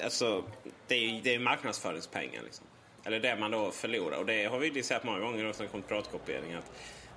alltså 0.04 0.44
det 0.88 0.96
är, 0.96 1.22
det 1.24 1.36
är 1.36 1.40
marknadsföringspengar 1.40 2.44
liksom. 2.44 2.66
Eller 3.04 3.20
det 3.20 3.36
man 3.36 3.52
då 3.52 3.72
förlorar. 3.72 4.18
Och 4.18 4.26
det 4.26 4.46
har 4.46 4.60
vi 4.60 4.68
ju 4.68 4.84
sett 4.84 5.04
många 5.04 5.20
gånger 5.20 5.44
när 5.44 5.54
det 5.60 5.68
kommer 5.68 5.84
piratkopiering. 5.84 6.54
Att, 6.54 6.72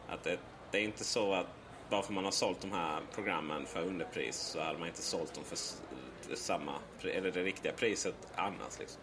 att 0.08 0.24
det, 0.24 0.38
det 0.70 0.78
är 0.78 0.82
inte 0.82 1.04
så 1.04 1.32
att 1.32 1.46
bara 1.90 2.02
för 2.02 2.12
man 2.12 2.24
har 2.24 2.30
sålt 2.30 2.60
de 2.60 2.72
här 2.72 3.00
programmen 3.14 3.66
för 3.66 3.80
underpris 3.82 4.36
så 4.36 4.60
hade 4.60 4.78
man 4.78 4.88
inte 4.88 5.02
sålt 5.02 5.34
dem 5.34 5.44
för 5.44 5.58
samma, 6.34 6.72
eller 7.02 7.30
det 7.30 7.42
riktiga 7.42 7.72
priset 7.72 8.14
annars. 8.34 8.78
Liksom. 8.78 9.00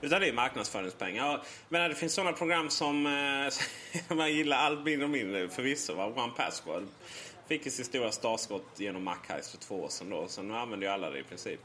Utan 0.00 0.20
det 0.20 0.28
är 0.28 0.32
marknadsföringspengar. 0.32 1.42
Men 1.68 1.90
det 1.90 1.96
finns 1.96 2.14
sådana 2.14 2.32
program 2.32 2.70
som 2.70 3.06
eh, 3.06 3.52
man 4.16 4.32
gillar 4.32 4.56
allt 4.56 4.84
mindre 4.84 5.04
och 5.04 5.10
mindre 5.10 5.48
förvisso. 5.48 5.94
Va? 5.94 6.06
One 6.06 6.32
Password 6.36 6.86
fick 7.48 7.64
ju 7.64 7.70
sitt 7.70 7.86
stora 7.86 8.12
startskott 8.12 8.66
genom 8.76 9.04
Macheist 9.04 9.50
för 9.50 9.58
två 9.58 9.82
år 9.82 9.88
sedan. 9.88 10.10
Då. 10.10 10.28
Så 10.28 10.42
nu 10.42 10.54
använder 10.54 10.86
ju 10.86 10.92
alla 10.92 11.10
det 11.10 11.18
i 11.18 11.22
princip. 11.22 11.60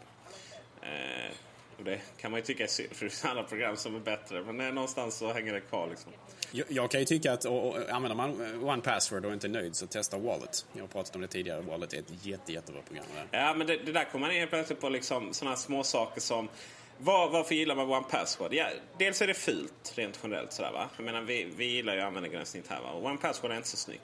Eh, 0.82 1.32
och 1.77 1.83
det 1.83 1.99
kan 2.17 2.31
man 2.31 2.39
ju 2.39 2.45
tycka 2.45 2.63
är 2.63 2.67
synd 2.67 2.89
för 2.91 3.05
det 3.05 3.09
finns 3.09 3.25
andra 3.25 3.43
program 3.43 3.77
som 3.77 3.95
är 3.95 3.99
bättre. 3.99 4.41
Men 4.41 4.67
eh, 4.67 4.73
någonstans 4.73 5.15
så 5.15 5.33
hänger 5.33 5.53
det 5.53 5.61
kvar 5.61 5.88
liksom. 5.89 6.11
Jag, 6.51 6.65
jag 6.69 6.91
kan 6.91 6.99
ju 6.99 7.05
tycka 7.05 7.33
att 7.33 7.45
och, 7.45 7.67
och, 7.67 7.89
använder 7.89 8.15
man 8.15 8.63
One 8.63 8.81
Password 8.81 9.25
och 9.25 9.33
inte 9.33 9.47
är 9.47 9.49
nöjd 9.49 9.75
så 9.75 9.88
testa 9.88 10.17
Wallet. 10.17 10.65
Jag 10.73 10.83
har 10.83 10.88
pratat 10.88 11.15
om 11.15 11.21
det 11.21 11.27
tidigare. 11.27 11.61
Wallet 11.61 11.93
är 11.93 11.99
ett 11.99 12.25
jätte, 12.25 12.53
jättebra 12.53 12.81
program. 12.81 13.05
Där. 13.15 13.39
Ja, 13.39 13.53
men 13.53 13.67
det, 13.67 13.77
det 13.77 13.91
där 13.91 14.03
kommer 14.11 14.27
man 14.27 14.35
in 14.35 14.47
plötsligt 14.47 14.81
på 14.81 14.89
liksom 14.89 15.33
sådana 15.33 15.55
små 15.55 15.83
saker 15.83 16.21
som 16.21 16.49
var, 16.97 17.29
varför 17.29 17.55
gillar 17.55 17.75
man 17.75 17.89
One 17.89 18.05
Password? 18.10 18.53
Ja, 18.53 18.67
dels 18.97 19.21
är 19.21 19.27
det 19.27 19.34
fult 19.34 19.93
rent 19.95 20.19
generellt. 20.23 20.53
Sådär, 20.53 20.71
va? 20.71 20.89
Jag 20.97 21.05
menar, 21.05 21.21
vi, 21.21 21.47
vi 21.58 21.65
gillar 21.65 21.95
ju 21.95 22.01
användargränssnitt 22.01 22.67
här. 22.67 22.81
Va? 22.81 22.89
Och 22.91 23.05
One 23.05 23.17
Password 23.17 23.51
är 23.51 23.55
inte 23.58 23.67
så 23.67 23.77
snyggt. 23.77 24.03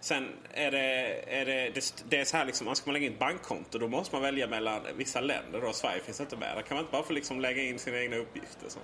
Sen 0.00 0.28
är 0.52 0.70
det, 0.70 1.24
är 1.26 1.46
det, 1.46 1.70
det, 1.74 1.94
det 2.08 2.16
är 2.16 2.24
så 2.24 2.36
här 2.36 2.44
liksom, 2.44 2.74
ska 2.74 2.86
man 2.86 2.92
lägga 2.92 3.06
in 3.06 3.12
ett 3.12 3.18
bankkonto 3.18 3.78
då 3.78 3.88
måste 3.88 4.14
man 4.14 4.22
välja 4.22 4.46
mellan 4.46 4.80
vissa 4.96 5.20
länder. 5.20 5.60
Då, 5.60 5.72
Sverige 5.72 6.00
finns 6.00 6.20
inte 6.20 6.36
med. 6.36 6.56
Där 6.56 6.62
kan 6.62 6.76
man 6.76 6.84
inte 6.84 6.92
bara 6.92 7.02
få 7.02 7.12
liksom 7.12 7.40
lägga 7.40 7.62
in 7.62 7.78
sina 7.78 8.00
egna 8.00 8.16
uppgifter. 8.16 8.68
Så. 8.68 8.78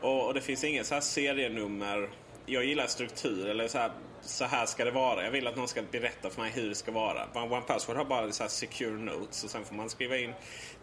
Och, 0.00 0.26
och 0.26 0.34
det 0.34 0.40
finns 0.40 0.64
inget 0.64 0.86
så 0.86 0.94
här 0.94 1.00
serienummer 1.00 2.08
jag 2.48 2.64
gillar 2.64 2.86
struktur. 2.86 3.48
Eller 3.48 3.68
så 3.68 3.78
här, 3.78 3.90
så 4.20 4.44
här 4.44 4.66
ska 4.66 4.84
det 4.84 4.90
vara. 4.90 5.24
Jag 5.24 5.30
vill 5.30 5.46
att 5.46 5.56
någon 5.56 5.68
ska 5.68 5.82
berätta 5.82 6.30
för 6.30 6.40
mig 6.40 6.50
hur 6.50 6.68
det 6.68 6.74
ska 6.74 6.92
vara. 6.92 7.26
One 7.34 7.60
Password 7.60 7.96
har 7.96 8.04
bara 8.04 8.32
så 8.32 8.42
här 8.42 8.50
secure 8.50 8.98
notes. 8.98 9.44
Och 9.44 9.50
sen 9.50 9.64
får 9.64 9.74
man 9.74 9.90
skriva 9.90 10.16
in 10.16 10.32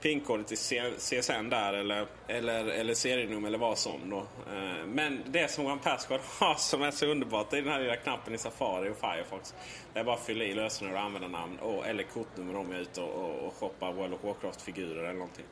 pinkodet 0.02 0.52
i 0.52 0.56
CSN 0.98 1.50
där. 1.50 1.74
Eller, 1.74 2.08
eller, 2.28 2.66
eller 2.66 2.94
serienummer 2.94 3.48
eller 3.48 3.58
vad 3.58 3.78
som. 3.78 4.10
Då. 4.10 4.18
Eh, 4.18 4.86
men 4.86 5.24
det 5.26 5.52
som 5.52 5.66
One 5.66 5.82
Password 5.84 6.22
har 6.40 6.56
som 6.56 6.82
är 6.82 6.92
så 6.92 7.06
underbart. 7.06 7.52
Det 7.52 7.58
är 7.58 7.62
den 7.62 7.74
här 7.74 7.80
lilla 7.80 7.96
knappen 7.96 8.34
i 8.34 8.38
Safari 8.38 8.90
och 8.90 8.98
Firefox. 8.98 9.54
Där 9.94 10.00
jag 10.00 10.06
bara 10.06 10.18
fyller 10.18 10.46
i 10.46 10.54
lösenord 10.54 10.94
och 10.94 11.02
användarnamn. 11.02 11.60
Och, 11.60 11.88
eller 11.88 12.04
kortnummer 12.04 12.56
om 12.56 12.72
jag 12.72 12.78
är 12.78 12.82
ute 12.82 13.02
och, 13.02 13.26
och, 13.26 13.48
och 13.48 13.54
shoppar 13.54 13.94
World 13.94 14.14
of 14.14 14.24
Warcraft-figurer 14.24 15.04
eller 15.04 15.14
någonting. 15.14 15.46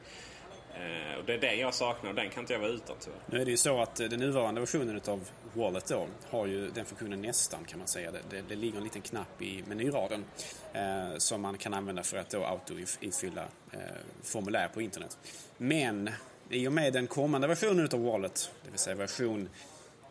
Eh, 0.73 1.19
och 1.19 1.25
det 1.25 1.33
är 1.33 1.37
det 1.37 1.55
jag 1.55 1.73
saknar 1.73 2.09
och 2.09 2.15
den 2.15 2.29
kan 2.29 2.43
inte 2.43 2.53
jag 2.53 2.59
vara 2.59 2.71
utan 2.71 2.95
tyvärr. 2.99 3.19
Nu 3.25 3.41
är 3.41 3.45
det 3.45 3.51
ju 3.51 3.57
så 3.57 3.81
att 3.81 3.99
eh, 3.99 4.07
den 4.07 4.19
nuvarande 4.19 4.61
versionen 4.61 5.01
av 5.07 5.29
Wallet 5.53 5.87
då 5.87 6.07
har 6.29 6.45
ju 6.45 6.69
den 6.69 6.85
funktionen 6.85 7.21
nästan 7.21 7.63
kan 7.65 7.79
man 7.79 7.87
säga. 7.87 8.11
Det, 8.11 8.19
det, 8.29 8.43
det 8.49 8.55
ligger 8.55 8.77
en 8.77 8.83
liten 8.83 9.01
knapp 9.01 9.41
i 9.41 9.63
menyraden 9.67 10.25
eh, 10.73 11.17
som 11.17 11.41
man 11.41 11.57
kan 11.57 11.73
använda 11.73 12.03
för 12.03 12.17
att 12.17 12.29
då 12.29 12.45
autoinfylla 12.45 13.45
eh, 13.71 13.79
formulär 14.23 14.67
på 14.73 14.81
internet. 14.81 15.17
Men 15.57 16.09
i 16.49 16.67
och 16.67 16.73
med 16.73 16.93
den 16.93 17.07
kommande 17.07 17.47
versionen 17.47 17.89
av 17.93 18.03
Wallet, 18.03 18.51
det 18.63 18.69
vill 18.69 18.79
säga 18.79 18.95
version 18.95 19.49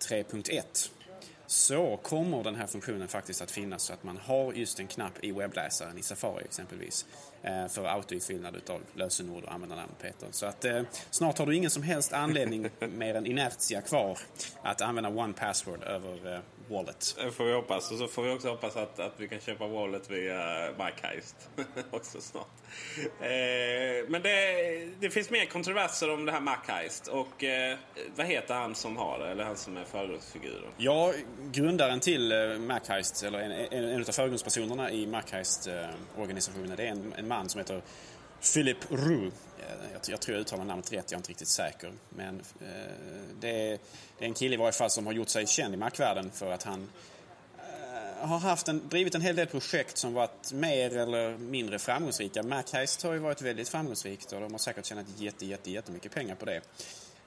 3.1 0.09 0.91
så 1.53 1.97
kommer 1.97 2.45
den 2.45 2.55
här 2.55 2.67
funktionen 2.67 3.09
faktiskt 3.09 3.43
att 3.43 3.51
finnas 3.51 3.83
så 3.83 3.93
att 3.93 4.05
man 4.05 4.17
har 4.17 4.53
just 4.53 4.81
en 4.81 4.87
knapp 4.87 5.25
i 5.25 5.33
webbläsaren 5.33 5.99
i 5.99 6.03
Safari 6.03 6.45
exempelvis 6.45 7.07
eh, 7.43 7.69
för 7.69 7.85
autoifyllnad 7.85 8.57
utav 8.57 8.81
lösenord 8.95 9.45
och 9.45 9.53
användarnamn 9.53 9.93
Peter. 10.03 10.29
Så 10.31 10.47
att 10.47 10.65
eh, 10.65 10.83
snart 11.11 11.39
har 11.39 11.47
du 11.47 11.57
ingen 11.57 11.71
som 11.71 11.83
helst 11.83 12.13
anledning 12.13 12.69
mer 12.81 13.15
än 13.15 13.27
inertia 13.27 13.81
kvar 13.81 14.19
att 14.63 14.81
använda 14.81 15.11
One 15.11 15.33
Password 15.33 15.83
över 15.83 16.35
eh, 16.35 16.41
Wallet. 16.69 17.17
Det 17.19 17.31
får 17.31 17.45
vi 17.45 17.53
hoppas. 17.53 17.93
Och 17.93 17.99
så 17.99 18.09
får 18.09 18.23
vi 18.23 18.31
också 18.31 18.49
hoppas 18.49 18.77
att, 18.77 18.99
att 18.99 19.15
vi 19.17 19.29
kan 19.29 19.41
köpa 19.41 19.67
Wallet 19.67 20.11
via 20.11 20.69
MyCheist 20.79 21.37
också 21.91 22.21
snart. 22.21 22.47
Eh, 23.21 24.09
men 24.09 24.23
det, 24.23 24.89
det, 25.01 25.11
finns 25.11 25.31
mer 25.31 25.47
kontroverser 25.47 26.11
om 26.11 26.27
det 26.27 26.33
här 26.33 26.41
MacHeist. 26.41 27.09
Och 27.09 27.45
eh, 27.45 27.79
vad 28.17 28.27
heter 28.27 28.55
han 28.55 28.75
som 28.75 28.97
har 28.97 29.19
det? 29.19 29.29
Eller 29.31 29.45
han 29.45 29.57
som 29.57 29.77
är 29.77 29.85
förgrundsfiguren? 29.85 30.71
Ja, 30.77 31.13
grundaren 31.53 32.01
till 32.01 32.33
eh, 32.33 32.59
MacHeist, 32.59 33.23
eller 33.23 33.39
en, 33.39 33.53
en, 33.53 33.85
en 33.85 34.01
av 34.01 34.13
förgrundspersonerna 34.13 34.91
i 34.91 35.07
MacHeist-organisationen, 35.07 36.77
det 36.77 36.83
är 36.83 36.91
en, 36.91 37.15
en 37.17 37.29
man 37.29 37.49
som 37.49 37.59
heter 37.59 37.83
Philip 38.43 38.91
Roux. 38.91 39.35
Eh, 39.59 39.93
jag, 39.93 40.01
jag, 40.07 40.21
tror 40.21 40.37
jag 40.37 40.41
uttalar 40.41 40.65
namnet 40.65 40.93
rätt, 40.93 41.05
jag 41.11 41.13
är 41.13 41.17
inte 41.17 41.31
riktigt 41.31 41.49
säker. 41.49 41.93
Men 42.09 42.41
eh, 42.61 42.67
det, 43.41 43.49
är, 43.49 43.79
det, 44.19 44.25
är, 44.25 44.29
en 44.29 44.35
kille 44.35 44.55
i 44.55 44.59
varje 44.59 44.73
fall 44.73 44.91
som 44.91 45.07
har 45.07 45.13
gjort 45.13 45.29
sig 45.29 45.47
känd 45.47 45.75
i 45.75 45.77
markvärlden 45.77 46.31
för 46.35 46.53
att 46.53 46.63
han 46.63 46.89
eh, 47.59 48.29
har 48.29 48.39
haft 48.39 48.69
en, 48.69 48.89
drivit 48.89 49.15
en 49.15 49.21
hel 49.21 49.37
del 49.37 49.47
projekt 49.47 49.97
som 49.97 50.13
varit 50.13 50.53
mer 50.53 50.97
eller 50.97 51.39
mindre 51.39 51.79
framgångsrika. 51.79 52.43
MacHeist 52.43 53.03
har 53.03 53.13
ju 53.13 53.19
varit 53.19 53.43
väldigt 53.43 53.69
framgångsrikt 53.69 54.33
och 54.33 54.41
de 54.41 54.53
har 54.53 54.59
säkert 54.59 54.87
tjänat 54.87 55.07
jätte, 55.17 55.47
jätte, 55.47 55.71
jättemycket 55.71 56.13
pengar 56.15 56.35
på 56.35 56.45
det. 56.45 56.61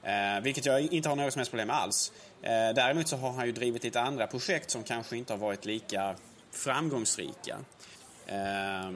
Eh, 0.04 0.42
vilket 0.42 0.66
jag 0.66 0.82
inte 0.82 1.10
har 1.10 1.16
något 1.16 1.34
som 1.34 1.40
helst 1.40 1.52
problem 1.52 1.68
med 1.68 1.76
alls. 1.76 2.12
Eh, 2.42 2.50
däremot 2.50 3.08
så 3.08 3.18
har 3.18 3.32
han 3.32 3.46
ju 3.46 3.52
drivit 3.52 3.84
lite 3.84 4.02
andra 4.02 4.28
projekt 4.28 4.70
som 4.70 4.84
kanske 4.84 5.18
inte 5.18 5.34
har 5.34 5.38
varit 5.38 5.66
lika 5.66 6.16
framgångsrika. 6.52 7.58
Eh, 8.28 8.92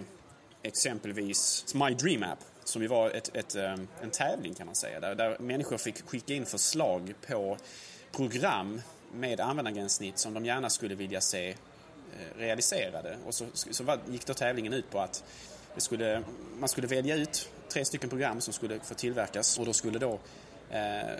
exempelvis 0.63 1.65
My 1.73 1.93
Dream 1.93 2.23
App 2.23 2.39
som 2.63 2.81
ju 2.81 2.87
var 2.87 3.09
ett, 3.09 3.35
ett, 3.35 3.55
ehm, 3.55 3.87
en 4.01 4.09
tävling 4.09 4.53
kan 4.53 4.65
man 4.65 4.75
säga. 4.75 4.99
Där, 4.99 5.15
där 5.15 5.37
människor 5.39 5.77
fick 5.77 6.09
skicka 6.09 6.33
in 6.33 6.45
förslag 6.45 7.13
på 7.27 7.57
program 8.11 8.81
med 9.13 9.39
användargränssnitt 9.39 10.17
som 10.17 10.33
de 10.33 10.45
gärna 10.45 10.69
skulle 10.69 10.95
vilja 10.95 11.21
se 11.21 11.49
eh, 11.49 12.37
realiserade. 12.37 13.17
Och 13.25 13.33
så, 13.33 13.45
så 13.53 13.83
var, 13.83 13.99
gick 14.09 14.25
då 14.25 14.33
tävlingen 14.33 14.73
ut 14.73 14.91
på 14.91 14.99
att 14.99 15.23
skulle, 15.77 16.23
man 16.59 16.69
skulle 16.69 16.87
välja 16.87 17.15
ut 17.15 17.49
tre 17.69 17.85
stycken 17.85 18.09
program 18.09 18.41
som 18.41 18.53
skulle 18.53 18.79
få 18.79 18.93
tillverkas 18.93 19.59
och 19.59 19.65
då 19.65 19.73
skulle 19.73 19.99
då 19.99 20.19
eh, 20.69 21.17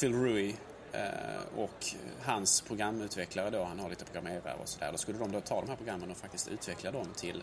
Phil 0.00 0.12
Rui 0.12 0.56
eh, 0.92 1.58
och 1.58 1.86
hans 2.22 2.60
programutvecklare 2.60 3.50
då, 3.50 3.64
han 3.64 3.78
har 3.78 3.90
lite 3.90 4.04
programmerare 4.04 4.54
och 4.62 4.68
sådär, 4.68 4.92
då 4.92 4.98
skulle 4.98 5.18
de 5.18 5.32
då 5.32 5.40
ta 5.40 5.60
de 5.60 5.68
här 5.68 5.76
programmen 5.76 6.10
och 6.10 6.16
faktiskt 6.16 6.48
utveckla 6.48 6.90
dem 6.90 7.06
till 7.16 7.42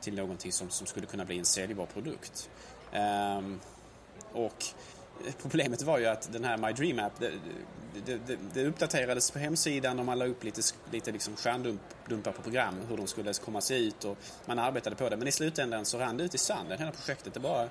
till 0.00 0.14
någonting 0.14 0.52
som, 0.52 0.70
som 0.70 0.86
skulle 0.86 1.06
kunna 1.06 1.24
bli 1.24 1.38
en 1.38 1.44
säljbar 1.44 1.86
produkt. 1.86 2.50
Um, 3.38 3.60
och 4.32 4.64
problemet 5.42 5.82
var 5.82 5.98
ju 5.98 6.06
att 6.06 6.32
den 6.32 6.44
här 6.44 6.56
My 6.56 6.72
Dream 6.72 6.98
App, 6.98 7.12
det, 7.18 7.32
det, 8.06 8.18
det, 8.26 8.38
det 8.54 8.66
uppdaterades 8.66 9.30
på 9.30 9.38
hemsidan 9.38 9.98
och 9.98 10.04
man 10.04 10.18
la 10.18 10.26
upp 10.26 10.44
lite, 10.44 10.60
lite 10.90 11.12
liksom 11.12 11.36
stjärndumpar 11.36 12.32
på 12.32 12.42
program, 12.42 12.74
hur 12.88 12.96
de 12.96 13.06
skulle 13.06 13.32
komma 13.32 13.60
se 13.60 13.78
ut 13.78 14.04
och 14.04 14.18
man 14.46 14.58
arbetade 14.58 14.96
på 14.96 15.08
det. 15.08 15.16
Men 15.16 15.28
i 15.28 15.32
slutändan 15.32 15.84
så 15.84 15.98
rann 15.98 16.16
det 16.16 16.24
ut 16.24 16.34
i 16.34 16.38
sanden, 16.38 16.78
hela 16.78 16.92
projektet. 16.92 17.34
Det 17.34 17.40
bara, 17.40 17.68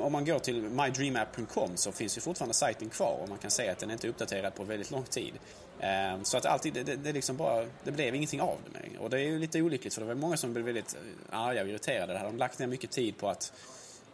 om 0.00 0.12
man 0.12 0.24
går 0.24 0.38
till 0.38 0.62
mydreamapp.com 0.62 1.76
så 1.76 1.92
finns 1.92 2.16
ju 2.16 2.20
fortfarande 2.20 2.54
sajten 2.54 2.88
kvar 2.88 3.18
och 3.22 3.28
man 3.28 3.38
kan 3.38 3.50
se 3.50 3.68
att 3.68 3.78
den 3.78 3.90
inte 3.90 4.06
är 4.06 4.08
uppdaterad 4.08 4.54
på 4.54 4.64
väldigt 4.64 4.90
lång 4.90 5.04
tid. 5.04 5.34
Ehm, 5.80 6.24
så 6.24 6.36
att 6.36 6.46
alltid, 6.46 6.74
det, 6.74 6.96
det, 6.96 7.12
liksom 7.12 7.36
bara, 7.36 7.66
det 7.84 7.92
blev 7.92 8.14
ingenting 8.14 8.40
av 8.40 8.58
det 8.64 8.78
med. 8.78 8.98
Och 8.98 9.10
det 9.10 9.20
är 9.20 9.24
ju 9.24 9.38
lite 9.38 9.62
olyckligt 9.62 9.94
för 9.94 10.00
det 10.00 10.06
var 10.06 10.14
många 10.14 10.36
som 10.36 10.52
blev 10.52 10.64
väldigt 10.64 10.94
eh, 10.94 11.38
arga 11.40 11.62
och 11.62 11.68
irriterade. 11.68 12.12
De 12.12 12.18
hade 12.18 12.38
lagt 12.38 12.58
ner 12.58 12.66
mycket 12.66 12.90
tid 12.90 13.18
på 13.18 13.28
att, 13.28 13.52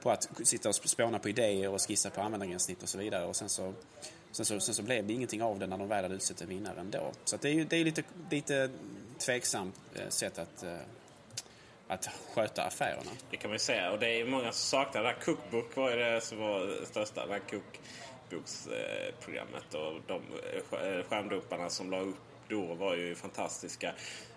på 0.02 0.10
att 0.10 0.28
sitta 0.44 0.68
och 0.68 0.74
spåna 0.74 1.18
på 1.18 1.28
idéer 1.28 1.68
och 1.68 1.80
skissa 1.88 2.10
på 2.10 2.20
användargränssnitt 2.20 2.82
och 2.82 2.88
så 2.88 2.98
vidare. 2.98 3.24
Och 3.24 3.36
sen 3.36 3.48
så, 3.48 3.74
sen 4.32 4.46
så, 4.46 4.60
sen 4.60 4.74
så 4.74 4.82
blev 4.82 5.06
det 5.06 5.12
ingenting 5.12 5.42
av 5.42 5.58
det 5.58 5.66
när 5.66 5.78
de 5.78 5.88
väl 5.88 6.02
hade 6.02 6.14
utsett 6.14 6.40
en 6.40 6.48
vinnare 6.48 6.80
ändå. 6.80 7.12
Så 7.24 7.36
det 7.36 7.48
är 7.48 7.52
ju 7.52 7.64
det 7.64 7.76
är 7.76 7.84
lite, 7.84 8.02
lite 8.30 8.70
tveksamt 9.18 9.80
eh, 9.94 10.08
sätt 10.08 10.38
att 10.38 10.62
eh, 10.62 10.76
att 11.88 12.08
sköta 12.34 12.62
affärerna. 12.62 13.10
Det 13.30 13.36
kan 13.36 13.50
man 13.50 13.54
ju 13.54 13.58
säga. 13.58 13.90
Och 13.90 13.98
det 13.98 14.20
är 14.20 14.24
många 14.24 14.52
som 14.52 14.52
saknar 14.52 15.02
det. 15.02 15.14
Cookbook 15.24 15.76
var 15.76 15.90
ju 15.90 15.96
det 15.96 16.20
som 16.20 16.38
var 16.38 16.60
det 16.60 16.86
största. 16.86 17.26
Det 17.26 17.40
cook 17.50 17.80
boksprogrammet 18.30 19.74
och 19.74 20.00
de 20.06 20.14
eh, 20.14 21.04
skärmdumparna 21.08 21.70
som 21.70 21.90
la 21.90 22.00
upp 22.00 22.16
då 22.48 22.74
var 22.74 22.94
ju 22.94 23.14
fantastiska. 23.14 23.92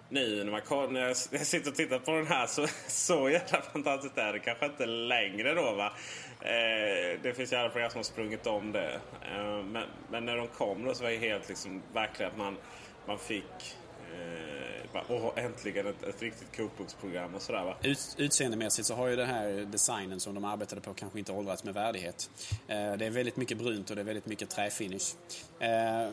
Nu 0.10 0.44
när, 0.44 0.52
man, 0.52 0.94
när 0.94 1.02
jag 1.02 1.18
sitter 1.18 1.70
och 1.72 1.76
tittar 1.76 2.00
på 2.00 2.12
den 2.12 2.28
här 2.28 2.48
så, 2.48 2.68
så 2.88 3.30
jävla 3.30 3.62
fantastiskt 3.62 4.18
är 4.18 4.34
det 4.34 4.40
kanske 4.40 4.66
inte 4.66 4.86
längre 4.86 5.54
då 5.54 5.74
va. 5.76 5.94
Eh, 6.42 7.20
det 7.24 7.34
finns 7.36 7.54
ju 7.54 7.58
alla 7.58 7.70
program 7.70 7.90
som 7.90 8.00
har 8.00 8.04
sprungit 8.04 8.48
om 8.48 8.72
det. 8.72 9.00
Eh, 9.22 9.64
men, 9.64 9.84
men, 10.10 10.26
när 10.26 10.38
de 10.38 10.48
kom 10.48 10.86
då 10.86 10.94
så 10.94 11.04
var 11.04 11.12
det 11.12 11.18
helt 11.18 11.50
liksom 11.50 11.82
verkligen 11.94 12.32
att 12.32 12.38
man, 12.38 12.58
man 13.06 13.20
fick 13.20 13.78
eh, 14.14 14.69
Typ, 14.94 15.08
bara, 15.08 15.18
åh, 15.18 15.32
äntligen 15.36 15.88
ett, 15.88 16.04
ett 16.04 16.22
riktigt 16.22 16.58
kokboksprogram 16.58 17.36
och 17.36 17.42
sådär 17.42 17.64
va. 17.64 17.76
Ut, 17.84 18.16
utseendemässigt 18.18 18.88
så 18.88 18.96
har 18.96 19.08
ju 19.08 19.16
den 19.16 19.28
här 19.30 19.68
designen 19.72 20.20
som 20.20 20.36
de 20.36 20.46
arbetade 20.46 20.82
på 20.82 20.94
kanske 20.94 21.20
inte 21.20 21.32
åldrats 21.32 21.64
med 21.64 21.74
värdighet. 21.74 22.30
Eh, 22.68 22.94
det 22.94 23.06
är 23.06 23.10
väldigt 23.10 23.38
mycket 23.38 23.58
brunt 23.58 23.90
och 23.90 23.96
det 23.96 24.02
är 24.02 24.06
väldigt 24.06 24.26
mycket 24.26 24.50
träfinish. 24.50 25.16
Eh, 25.60 26.10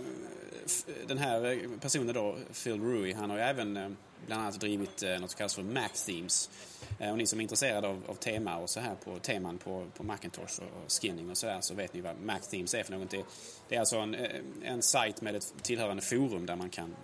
den 1.07 1.19
här 1.19 1.69
personen 1.81 2.15
då, 2.15 2.37
Phil 2.65 2.81
Rui, 2.81 3.13
han 3.13 3.31
har 3.31 3.37
ju 3.37 3.43
även 3.43 3.77
eh, 3.77 3.89
bland 4.27 4.43
annat 4.43 4.61
drivit 4.61 5.03
eh, 5.03 5.19
något 5.21 5.31
som 5.31 5.39
kallas 5.39 5.55
för 5.55 5.63
Mac 5.63 5.89
Themes. 6.07 6.51
Eh, 6.99 7.11
och 7.11 7.19
ni 7.19 7.27
som 7.27 7.39
är 7.39 7.43
intresserade 7.43 7.89
av, 7.89 8.03
av 8.09 8.15
tema 8.15 8.57
och 8.57 8.71
så 8.71 8.81
här 8.81 8.95
på 9.05 9.19
teman 9.19 9.59
på, 9.59 9.87
på 9.97 10.03
Macintosh 10.03 10.61
och 10.61 10.93
skinning 10.93 11.31
och 11.31 11.37
sådär 11.37 11.59
så 11.61 11.75
vet 11.75 11.95
ni 11.95 12.01
vad 12.01 12.21
Mac 12.21 12.39
Themes 12.39 12.75
är 12.75 12.83
för 12.83 12.93
någonting. 12.93 13.25
Det 13.69 13.75
är 13.75 13.81
alltså 13.81 13.97
en, 13.97 14.17
en 14.63 14.83
sajt 14.83 15.21
med 15.21 15.37
ett 15.37 15.55
tillhörande 15.63 16.03
forum 16.03 16.47
där 16.47 16.57
man 16.57 16.71
kan 16.71 16.97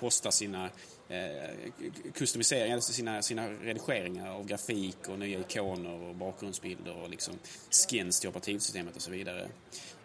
posta 0.00 0.30
sina 0.30 0.70
eh, 1.08 2.74
alltså 2.74 2.92
sina, 2.92 3.22
sina 3.22 3.48
redigeringar 3.48 4.30
av 4.30 4.46
grafik 4.46 5.08
och 5.08 5.18
nya 5.18 5.38
ikoner 5.38 6.08
och 6.08 6.14
bakgrundsbilder 6.14 6.96
och 6.96 7.10
liksom 7.10 7.34
skins 7.88 8.20
till 8.20 8.28
operativsystemet 8.28 8.96
och 8.96 9.02
så 9.02 9.10
vidare. 9.10 9.48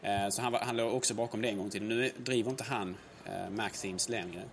Eh, 0.01 0.29
så 0.29 0.41
han, 0.41 0.53
han 0.53 0.77
låg 0.77 0.93
också 0.93 1.13
bakom 1.13 1.41
det 1.41 1.47
en 1.47 1.57
gång 1.57 1.69
till. 1.69 1.83
Nu 1.83 2.11
driver 2.17 2.51
inte 2.51 2.63
han 2.63 2.97
eh, 3.25 3.49
Mac 3.49 3.69
Themes 3.69 4.09
längre. 4.09 4.43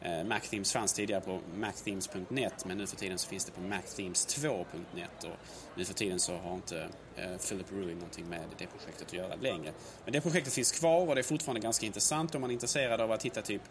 Eh, 0.00 0.24
MacThemes 0.24 0.72
fanns 0.72 0.92
tidigare 0.92 1.20
på 1.20 1.40
macthemes.net 1.54 2.64
men 2.64 2.78
nu 2.78 2.86
för 2.86 2.96
tiden 2.96 3.18
så 3.18 3.28
finns 3.28 3.44
det 3.44 3.52
på 3.52 3.60
macthemes2.net 3.60 5.24
och 5.24 5.36
nu 5.74 5.84
för 5.84 5.94
tiden 5.94 6.20
så 6.20 6.36
har 6.36 6.54
inte 6.54 6.88
eh, 7.16 7.36
Philip 7.48 7.72
Ruin 7.72 7.94
någonting 7.94 8.28
med 8.28 8.40
det 8.58 8.66
projektet 8.66 9.06
att 9.06 9.12
göra 9.12 9.34
längre. 9.34 9.72
Men 10.04 10.12
det 10.12 10.20
projektet 10.20 10.52
finns 10.52 10.72
kvar 10.72 11.08
och 11.08 11.14
det 11.14 11.20
är 11.20 11.22
fortfarande 11.22 11.60
ganska 11.60 11.86
intressant 11.86 12.34
om 12.34 12.40
man 12.40 12.50
är 12.50 12.54
intresserad 12.54 13.00
av 13.00 13.12
att 13.12 13.22
hitta 13.22 13.42
typ 13.42 13.62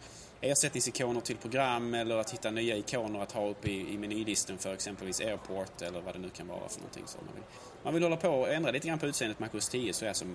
ersättningsikoner 0.45 1.21
till 1.21 1.38
program 1.38 1.93
eller 1.93 2.17
att 2.17 2.34
hitta 2.34 2.51
nya 2.51 2.77
ikoner 2.77 3.19
att 3.19 3.31
ha 3.31 3.47
uppe 3.47 3.69
i, 3.69 3.93
i 3.93 3.97
menylisten 3.97 4.58
för 4.58 4.73
exempelvis 4.73 5.21
Airport 5.21 5.81
eller 5.81 6.01
vad 6.01 6.15
det 6.15 6.19
nu 6.19 6.29
kan 6.29 6.47
vara 6.47 6.69
för 6.69 6.79
någonting. 6.79 7.03
Så 7.08 7.17
man, 7.17 7.36
vill, 7.36 7.43
man 7.84 7.93
vill 7.93 8.03
hålla 8.03 8.17
på 8.17 8.29
och 8.29 8.53
ändra 8.53 8.71
lite 8.71 8.88
grann 8.88 8.99
på 8.99 9.05
utseendet 9.05 9.39
Mac 9.39 9.49
OS 9.53 9.69
10 9.69 9.93
så 9.93 10.05
är 10.05 10.10
alltså 10.10 10.25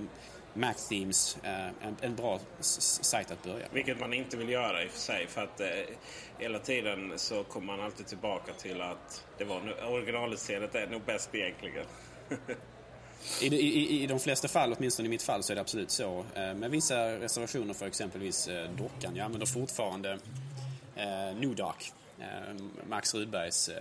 Mac 0.55 0.75
Themes 0.89 1.39
eh, 1.43 1.67
en, 1.67 1.97
en, 2.01 2.17
bra 2.17 2.41
sajt 2.61 3.31
att 3.31 3.43
börja 3.43 3.67
Vilket 3.73 4.01
man 4.01 4.13
inte 4.13 4.37
vill 4.37 4.49
göra 4.49 4.85
i 4.85 4.87
och 4.87 4.91
för 4.91 4.99
sig 4.99 5.27
för 5.27 5.43
att 5.43 5.61
eh, 5.61 5.67
hela 6.39 6.59
tiden 6.59 7.13
så 7.17 7.45
kommer 7.45 7.67
man 7.67 7.81
alltid 7.81 8.07
tillbaka 8.07 8.53
till 8.53 8.81
att 8.81 9.25
det 9.39 9.45
var 9.45 9.85
originalutseendet 9.89 10.75
är 10.75 10.87
nog 10.87 11.03
bäst 11.03 11.35
egentligen. 11.35 11.87
I, 13.41 13.47
i, 13.47 14.03
I 14.03 14.07
de 14.07 14.19
flesta 14.21 14.49
fall, 14.49 14.75
åtminstone 14.79 15.07
i 15.07 15.11
mitt 15.11 15.23
fall, 15.23 15.43
så 15.43 15.53
är 15.53 15.55
det 15.55 15.61
absolut 15.61 15.91
så. 15.91 16.25
Eh, 16.35 16.55
med 16.55 16.71
vissa 16.71 17.09
reservationer 17.21 17.75
för 17.75 17.87
exempelvis 17.87 18.49
eh, 18.49 18.71
dockan. 18.71 19.17
Jag 19.17 19.25
använder 19.25 19.47
fortfarande 19.47 20.19
eh, 20.97 21.37
Nudark. 21.41 21.93
eh, 22.19 22.55
Max 22.89 23.15
Rudbergs 23.15 23.69
eh, 23.69 23.77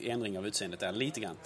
eh, 0.00 0.10
ändring 0.10 0.38
av 0.38 0.46
utseendet 0.46 0.80
där 0.80 0.92
lite 0.92 1.20
grann. 1.20 1.36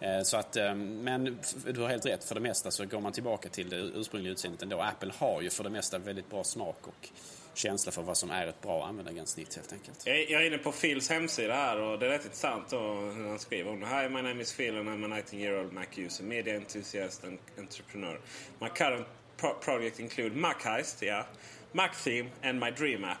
Eh, 0.00 0.22
så 0.22 0.36
att, 0.36 0.56
eh, 0.56 0.74
men 0.74 1.38
du 1.66 1.80
har 1.80 1.88
helt 1.88 2.06
rätt, 2.06 2.24
för 2.24 2.34
det 2.34 2.40
mesta 2.40 2.70
så 2.70 2.84
går 2.84 3.00
man 3.00 3.12
tillbaka 3.12 3.48
till 3.48 3.68
det 3.68 3.76
ursprungliga 3.76 4.32
utseendet 4.32 4.62
ändå. 4.62 4.80
Apple 4.80 5.12
har 5.18 5.40
ju 5.42 5.50
för 5.50 5.64
det 5.64 5.70
mesta 5.70 5.98
väldigt 5.98 6.30
bra 6.30 6.44
smak 6.44 6.78
och 6.82 7.08
känsla 7.56 7.92
för 7.92 8.02
vad 8.02 8.16
som 8.16 8.30
är 8.30 8.46
ett 8.46 8.62
bra 8.62 8.86
användargränssnitt 8.86 9.54
helt 9.56 9.72
enkelt. 9.72 10.02
Jag 10.06 10.42
är 10.42 10.46
inne 10.46 10.58
på 10.58 10.72
Phils 10.72 11.10
hemsida 11.10 11.54
här 11.54 11.80
och 11.80 11.98
det 11.98 12.06
är 12.06 12.10
rätt 12.10 12.24
intressant 12.24 12.70
då, 12.70 12.78
hur 13.16 13.28
han 13.28 13.38
skriver 13.38 13.70
om 13.70 13.80
det. 13.80 13.86
Hi, 13.86 14.08
my 14.08 14.22
name 14.22 14.42
is 14.42 14.56
Phil 14.56 14.76
and 14.76 14.88
I'm 14.88 15.04
a 15.04 15.16
19 15.16 15.38
year 15.38 15.60
old 15.60 15.72
Mac 15.72 15.86
user, 15.96 16.24
media 16.24 16.56
enthusiast 16.56 17.24
and 17.24 17.38
entrepreneur. 17.58 18.20
My 18.60 18.68
current 18.68 19.06
pro 19.36 19.54
project 19.54 20.00
include 20.00 20.36
Mac 20.36 20.54
Heist, 20.64 21.02
yeah, 21.02 21.24
Mac 21.72 21.88
Theme 22.04 22.30
and 22.42 22.60
my 22.60 22.70
Dream 22.70 23.04
App. 23.04 23.18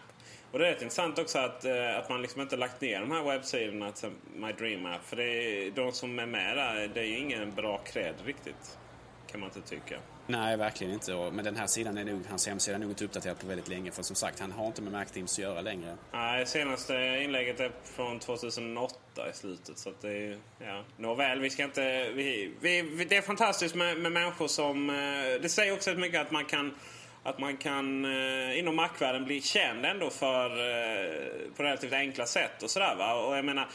Och 0.52 0.58
det 0.58 0.66
är 0.66 0.72
rätt 0.72 0.82
intressant 0.82 1.18
också 1.18 1.38
att, 1.38 1.64
eh, 1.64 1.98
att 1.98 2.08
man 2.08 2.22
liksom 2.22 2.40
inte 2.42 2.56
lagt 2.56 2.80
ner 2.80 3.00
de 3.00 3.10
här 3.10 3.22
webbsidorna 3.22 3.92
till 3.92 4.10
My 4.34 4.52
Dream 4.52 4.86
App. 4.86 5.04
För 5.04 5.16
det 5.16 5.24
är, 5.24 5.70
de 5.70 5.92
som 5.92 6.18
är 6.18 6.26
med 6.26 6.56
där, 6.56 6.90
det 6.94 7.00
är 7.00 7.04
ju 7.04 7.18
ingen 7.18 7.54
bra 7.54 7.78
cred 7.78 8.14
riktigt. 8.24 8.78
Kan 9.26 9.40
man 9.40 9.50
inte 9.54 9.68
tycka. 9.68 9.98
Nej, 10.26 10.56
verkligen 10.56 10.92
inte. 10.92 11.30
Men 11.32 11.44
den 11.44 11.56
här 11.56 11.66
sidan 11.66 11.98
är 11.98 12.04
nog, 12.04 12.22
hans 12.28 12.46
hemsida 12.46 12.74
är 12.74 12.80
nog 12.80 12.90
inte 12.90 13.04
uppdaterad 13.04 13.38
på 13.38 13.46
väldigt 13.46 13.68
länge. 13.68 13.90
För 13.90 14.02
som 14.02 14.16
sagt, 14.16 14.40
han 14.40 14.52
har 14.52 14.66
inte 14.66 14.82
med 14.82 14.92
MacTeams 14.92 15.32
att 15.32 15.38
göra 15.38 15.60
längre. 15.60 15.96
Nej, 16.12 16.46
senaste 16.46 16.94
inlägget 16.94 17.60
är 17.60 17.70
från 17.84 18.18
2008 18.18 18.96
i 19.30 19.36
slutet. 19.36 19.78
Så 19.78 19.88
att 19.88 20.02
det 20.02 20.08
är, 20.08 20.20
ju, 20.20 20.38
ja. 20.58 20.84
Nåväl, 20.96 21.40
vi 21.40 21.50
ska 21.50 21.64
inte... 21.64 22.10
Vi, 22.14 22.52
vi, 22.60 23.04
det 23.08 23.16
är 23.16 23.22
fantastiskt 23.22 23.74
med, 23.74 24.00
med 24.00 24.12
människor 24.12 24.48
som... 24.48 24.90
Eh, 24.90 24.94
det 25.42 25.48
säger 25.48 25.72
också 25.72 25.94
mycket 25.94 26.20
att 26.20 26.30
man 26.30 26.44
kan 26.44 26.74
att 27.22 27.38
man 27.38 27.56
kan 27.56 28.04
eh, 28.04 28.58
inom 28.58 28.76
Mac-världen 28.76 29.24
bli 29.24 29.40
känd 29.40 29.86
ändå 29.86 30.10
för, 30.10 30.50
eh, 30.50 31.52
på 31.56 31.62
relativt 31.62 31.92
enkla 31.92 32.26
sätt 32.26 32.62
och 32.62 32.70
sådär 32.70 32.94
va. 32.96 33.14
Och 33.14 33.36
jag 33.36 33.44
menar, 33.44 33.68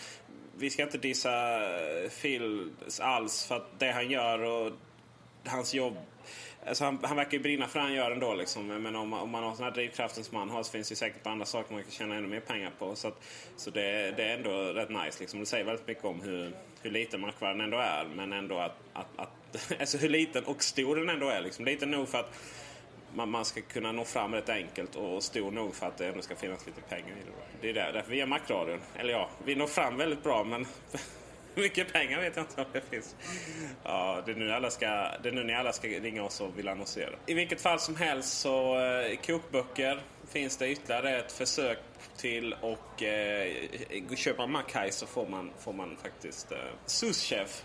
vi 0.57 0.69
ska 0.69 0.83
inte 0.83 0.97
dissa 0.97 1.59
Phil 2.21 2.71
alls 2.99 3.45
för 3.45 3.55
att 3.55 3.79
det 3.79 3.91
han 3.91 4.09
gör 4.09 4.39
och 4.39 4.71
hans 5.45 5.73
jobb 5.73 5.97
Alltså 6.65 6.83
han, 6.83 6.99
han 7.03 7.17
verkar 7.17 7.31
ju 7.31 7.39
brinna 7.39 7.67
för 7.67 7.79
det 7.79 7.85
han 7.85 7.93
gör 7.93 8.11
ändå. 8.11 8.33
Liksom. 8.33 8.67
Men 8.67 8.95
om, 8.95 9.13
om 9.13 9.29
man 9.29 9.43
har 9.43 9.55
sån 9.55 9.63
här 9.63 9.71
drivkraften 9.71 10.23
som 10.23 10.37
han 10.37 10.49
har 10.49 10.63
så 10.63 10.71
finns 10.71 10.89
det 10.89 10.95
säkert 10.95 11.27
andra 11.27 11.45
saker 11.45 11.73
man 11.73 11.83
kan 11.83 11.91
tjäna 11.91 12.15
ännu 12.15 12.27
mer 12.27 12.39
pengar 12.39 12.71
på. 12.79 12.95
Så, 12.95 13.07
att, 13.07 13.23
så 13.55 13.69
det, 13.69 14.11
det, 14.17 14.23
är 14.23 14.37
ändå 14.37 14.51
rätt 14.51 14.89
nice. 14.89 15.19
Liksom. 15.19 15.39
Det 15.39 15.45
säger 15.45 15.65
väldigt 15.65 15.87
mycket 15.87 16.05
om 16.05 16.21
hur, 16.21 16.53
hur 16.81 16.91
liten 16.91 17.21
markvärden 17.21 17.61
ändå 17.61 17.77
är. 17.77 18.05
Men 18.15 18.33
ändå 18.33 18.57
att, 18.57 18.77
att, 18.93 19.07
att 19.15 19.71
alltså 19.79 19.97
hur 19.97 20.09
liten 20.09 20.43
och 20.43 20.63
stor 20.63 20.95
den 20.95 21.09
ändå 21.09 21.29
är. 21.29 21.41
Liksom. 21.41 21.65
Liten 21.65 21.91
nog 21.91 22.09
för 22.09 22.19
att 22.19 22.39
man, 23.15 23.29
man 23.29 23.45
ska 23.45 23.61
kunna 23.61 23.91
nå 23.91 24.05
fram 24.05 24.33
rätt 24.33 24.49
enkelt 24.49 24.95
och 24.95 25.23
stor 25.23 25.51
nog 25.51 25.75
för 25.75 25.85
att 25.85 25.97
det 25.97 26.07
ändå 26.07 26.21
ska 26.21 26.35
finnas 26.35 26.65
lite 26.65 26.81
pengar 26.81 27.09
i 27.09 27.25
det. 27.25 27.31
Det 27.61 27.69
är 27.69 27.73
där, 27.73 27.93
därför 27.93 28.11
vi 28.11 28.17
gör 28.17 28.25
Macradion. 28.25 28.79
Eller 28.95 29.13
ja, 29.13 29.29
vi 29.45 29.55
når 29.55 29.67
fram 29.67 29.97
väldigt 29.97 30.23
bra 30.23 30.43
men 30.43 30.65
mycket 31.61 31.93
pengar 31.93 32.19
vet 32.21 32.35
jag 32.35 32.43
inte 32.43 32.61
om 32.61 32.67
det 32.73 32.81
finns. 32.89 33.15
Ja, 33.83 34.23
det 34.25 34.31
är 34.31 34.35
nu, 34.35 34.51
alla 34.51 34.69
ska, 34.69 34.87
det 35.23 35.29
är 35.29 35.31
nu 35.31 35.43
ni 35.43 35.55
alla 35.55 35.73
ska 35.73 35.87
ringa 35.87 36.23
oss 36.23 36.41
och 36.41 36.59
vill 36.59 36.67
annonsera. 36.67 37.15
I 37.25 37.33
vilket 37.33 37.61
fall 37.61 37.79
som 37.79 37.95
helst 37.95 38.39
så 38.39 38.79
eh, 38.79 39.17
kokböcker 39.25 40.01
finns 40.29 40.57
det 40.57 40.71
ytterligare 40.71 41.17
ett 41.17 41.31
försök 41.31 41.79
till 42.17 42.55
och 42.61 43.03
eh, 43.03 43.53
köpa 44.15 44.47
Mackay 44.47 44.91
så 44.91 45.05
får 45.05 45.27
man, 45.27 45.51
får 45.59 45.73
man 45.73 45.97
faktiskt 46.01 46.51
eh, 46.51 46.57
souschef 46.85 47.63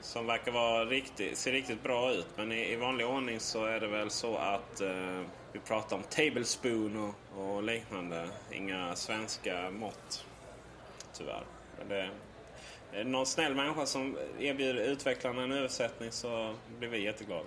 som 0.00 0.26
verkar 0.26 0.52
vara 0.52 0.84
riktigt, 0.84 1.38
ser 1.38 1.52
riktigt 1.52 1.82
bra 1.82 2.12
ut. 2.12 2.26
Men 2.36 2.52
i, 2.52 2.72
i 2.72 2.76
vanlig 2.76 3.06
ordning 3.06 3.40
så 3.40 3.64
är 3.64 3.80
det 3.80 3.88
väl 3.88 4.10
så 4.10 4.36
att 4.36 4.80
eh, 4.80 5.22
vi 5.52 5.58
pratar 5.58 5.96
om 5.96 6.02
tablespoon 6.02 6.96
och, 6.96 7.40
och 7.40 7.62
liknande. 7.62 8.28
Inga 8.52 8.96
svenska 8.96 9.70
mått, 9.70 10.26
tyvärr. 11.12 11.44
Men 11.78 11.88
det, 11.88 11.96
det 11.96 12.10
någon 13.04 13.26
snäll 13.26 13.54
människa 13.54 13.86
som 13.86 14.16
erbjuder 14.38 14.82
utvecklarna 14.82 15.42
en 15.42 15.52
översättning 15.52 16.12
så 16.12 16.54
blir 16.78 16.88
vi 16.88 17.04
jätteglada. 17.04 17.44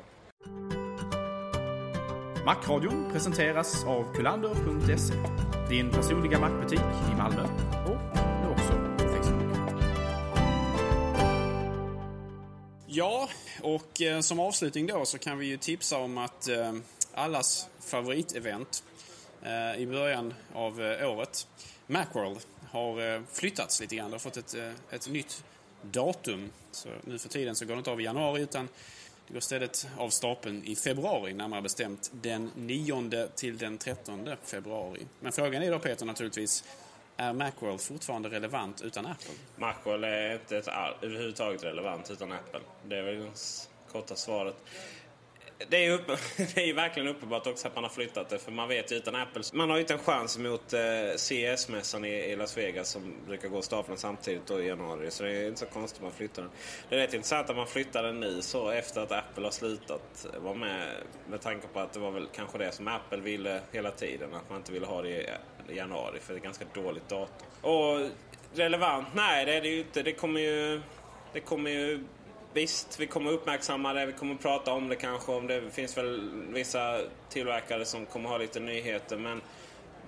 Macradion 2.45 3.11
presenteras 3.11 3.83
av 3.83 4.13
kulander.se. 4.13 5.13
Din 5.69 5.91
personliga 5.91 6.39
Macbutik 6.39 6.79
i 6.79 7.15
Malmö 7.17 7.43
och 7.85 8.17
nu 8.43 8.49
också 8.51 8.73
på 8.73 9.09
Facebook. 9.09 9.73
Ja, 12.85 13.29
och 13.61 14.01
eh, 14.01 14.19
som 14.19 14.39
avslutning 14.39 14.87
då 14.87 15.05
så 15.05 15.17
kan 15.17 15.37
vi 15.37 15.45
ju 15.45 15.57
tipsa 15.57 15.97
om 15.97 16.17
att 16.17 16.47
eh, 16.47 16.73
allas 17.13 17.67
favoritevent 17.79 18.83
eh, 19.41 19.81
i 19.81 19.87
början 19.87 20.33
av 20.53 20.79
året, 21.03 21.47
Macworld, 21.87 22.39
har 22.73 23.15
eh, 23.15 23.21
flyttats 23.31 23.81
lite 23.81 23.95
grann. 23.95 24.11
Det 24.11 24.13
har 24.13 24.19
fått 24.19 24.37
ett, 24.37 24.55
eh, 24.55 24.71
ett 24.89 25.09
nytt 25.09 25.43
datum. 25.81 26.49
Så 26.71 26.89
nu 27.03 27.19
för 27.19 27.29
tiden 27.29 27.55
så 27.55 27.65
går 27.65 27.73
det 27.73 27.77
inte 27.77 27.91
av 27.91 28.01
i 28.01 28.03
januari 28.03 28.41
utan 28.41 28.69
det 29.27 29.33
går 29.33 29.39
istället 29.39 29.87
av 29.97 30.09
stapeln 30.09 30.63
i 30.65 30.75
februari, 30.75 31.33
närmare 31.33 31.61
bestämt 31.61 32.11
den 32.13 32.51
9 32.55 33.27
till 33.35 33.57
den 33.57 33.77
13 33.77 34.29
februari. 34.43 35.01
Men 35.19 35.31
frågan 35.31 35.63
är 35.63 35.71
då 35.71 35.79
Peter 35.79 36.05
naturligtvis, 36.05 36.63
är 37.17 37.33
Macworld 37.33 37.81
fortfarande 37.81 38.29
relevant 38.29 38.81
utan 38.81 39.05
Apple? 39.05 39.33
Macworld 39.55 40.05
är 40.05 40.33
inte 40.33 40.57
ett 40.57 40.67
överhuvudtaget 41.01 41.63
relevant 41.63 42.11
utan 42.11 42.31
Apple. 42.31 42.59
Det 42.83 42.97
är 42.97 43.03
väl 43.03 43.19
det 43.19 43.31
korta 43.91 44.15
svaret. 44.15 44.55
Det 45.69 45.85
är, 45.85 45.91
upp, 45.91 46.07
det 46.37 46.57
är 46.57 46.65
ju 46.65 46.73
verkligen 46.73 47.07
uppenbart 47.07 47.47
också 47.47 47.67
att 47.67 47.75
man 47.75 47.83
har 47.83 47.91
flyttat 47.91 48.29
det. 48.29 48.39
För 48.39 48.51
man 48.51 48.69
vet 48.69 48.91
ju 48.91 48.95
utan 48.95 49.15
Apple. 49.15 49.43
Man 49.53 49.69
har 49.69 49.77
ju 49.77 49.81
inte 49.81 49.93
en 49.93 49.99
chans 49.99 50.37
mot 50.37 50.73
eh, 50.73 50.79
CES-mässan 51.15 52.05
i, 52.05 52.09
i, 52.09 52.35
Las 52.35 52.57
Vegas 52.57 52.89
som 52.89 53.13
brukar 53.27 53.47
gå 53.47 53.61
stapeln 53.61 53.97
samtidigt 53.97 54.47
då 54.47 54.61
i 54.61 54.67
januari. 54.67 55.11
Så 55.11 55.23
det 55.23 55.31
är 55.31 55.47
inte 55.47 55.59
så 55.59 55.65
konstigt 55.65 55.97
att 55.99 56.03
man 56.03 56.11
flyttar 56.11 56.41
den. 56.41 56.51
Det 56.89 56.95
är 56.95 56.99
rätt 56.99 57.13
intressant 57.13 57.49
att 57.49 57.55
man 57.55 57.67
flyttar 57.67 58.03
den 58.03 58.19
nu 58.19 58.41
så 58.41 58.69
efter 58.69 59.01
att 59.01 59.11
Apple 59.11 59.43
har 59.43 59.51
slutat 59.51 60.27
vara 60.39 60.55
med. 60.55 60.87
Med 61.29 61.41
tanke 61.41 61.67
på 61.67 61.79
att 61.79 61.93
det 61.93 61.99
var 61.99 62.11
väl 62.11 62.27
kanske 62.35 62.57
det 62.57 62.71
som 62.71 62.87
Apple 62.87 63.17
ville 63.17 63.61
hela 63.71 63.91
tiden. 63.91 64.33
Att 64.33 64.49
man 64.49 64.57
inte 64.57 64.71
ville 64.71 64.85
ha 64.85 65.01
det 65.01 65.09
i, 65.09 65.29
i 65.69 65.75
januari 65.77 66.19
för 66.19 66.33
det 66.33 66.35
är 66.35 66.37
ett 66.37 66.43
ganska 66.43 66.65
dåligt 66.73 67.09
datum. 67.09 67.47
Och 67.61 68.09
relevant? 68.55 69.07
Nej, 69.13 69.45
det 69.45 69.53
är 69.53 69.61
det 69.61 69.67
ju 69.67 69.79
inte. 69.79 70.03
Det 70.03 70.13
kommer 70.13 70.39
ju... 70.39 70.81
Det 71.33 71.39
kommer 71.39 71.71
ju 71.71 72.03
Visst, 72.53 72.99
vi 72.99 73.07
kommer 73.07 73.31
uppmärksamma 73.31 73.93
det, 73.93 74.05
vi 74.05 74.13
kommer 74.13 74.35
prata 74.35 74.73
om 74.73 74.89
det 74.89 74.95
kanske. 74.95 75.31
Om 75.31 75.47
det 75.47 75.71
finns 75.71 75.97
väl 75.97 76.31
vissa 76.53 76.99
tillverkare 77.29 77.85
som 77.85 78.05
kommer 78.05 78.29
ha 78.29 78.37
lite 78.37 78.59
nyheter. 78.59 79.17
Men, 79.17 79.41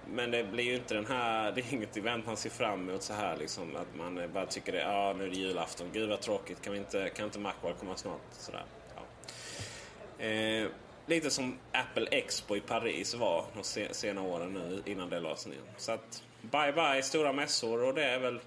men 0.07 0.31
det 0.31 0.43
blir 0.43 0.63
ju 0.63 0.75
inte 0.75 0.93
den 0.93 1.05
här, 1.05 1.51
det 1.55 1.61
är 1.61 1.73
inget 1.73 1.97
event 1.97 2.25
man 2.25 2.37
ser 2.37 2.49
fram 2.49 2.89
emot 2.89 3.03
så 3.03 3.13
här 3.13 3.37
liksom. 3.37 3.75
Att 3.75 3.95
man 3.97 4.29
bara 4.33 4.45
tycker 4.45 4.71
det, 4.71 4.81
ja 4.81 5.15
nu 5.17 5.23
är 5.23 5.29
det 5.29 5.35
julafton, 5.35 5.87
gud 5.93 6.09
vad 6.09 6.21
tråkigt, 6.21 6.61
kan, 6.61 6.73
vi 6.73 6.79
inte, 6.79 7.09
kan 7.09 7.25
inte 7.25 7.39
Macworld 7.39 7.79
komma 7.79 7.95
snart? 7.95 8.21
Sådär. 8.31 8.65
Ja. 8.95 10.25
Eh, 10.25 10.67
lite 11.05 11.29
som 11.29 11.57
Apple 11.71 12.07
Expo 12.11 12.55
i 12.55 12.61
Paris 12.61 13.15
var 13.15 13.45
de 13.53 13.93
sena 13.93 14.21
åren 14.21 14.53
nu 14.53 14.81
innan 14.85 15.09
det 15.09 15.19
lades 15.19 15.47
ner. 15.47 15.57
Så 15.77 15.91
att 15.91 16.23
bye 16.41 16.73
bye 16.73 17.03
stora 17.03 17.33
mässor 17.33 17.83
och 17.83 17.93
det 17.93 18.03
är 18.03 18.19
väl... 18.19 18.39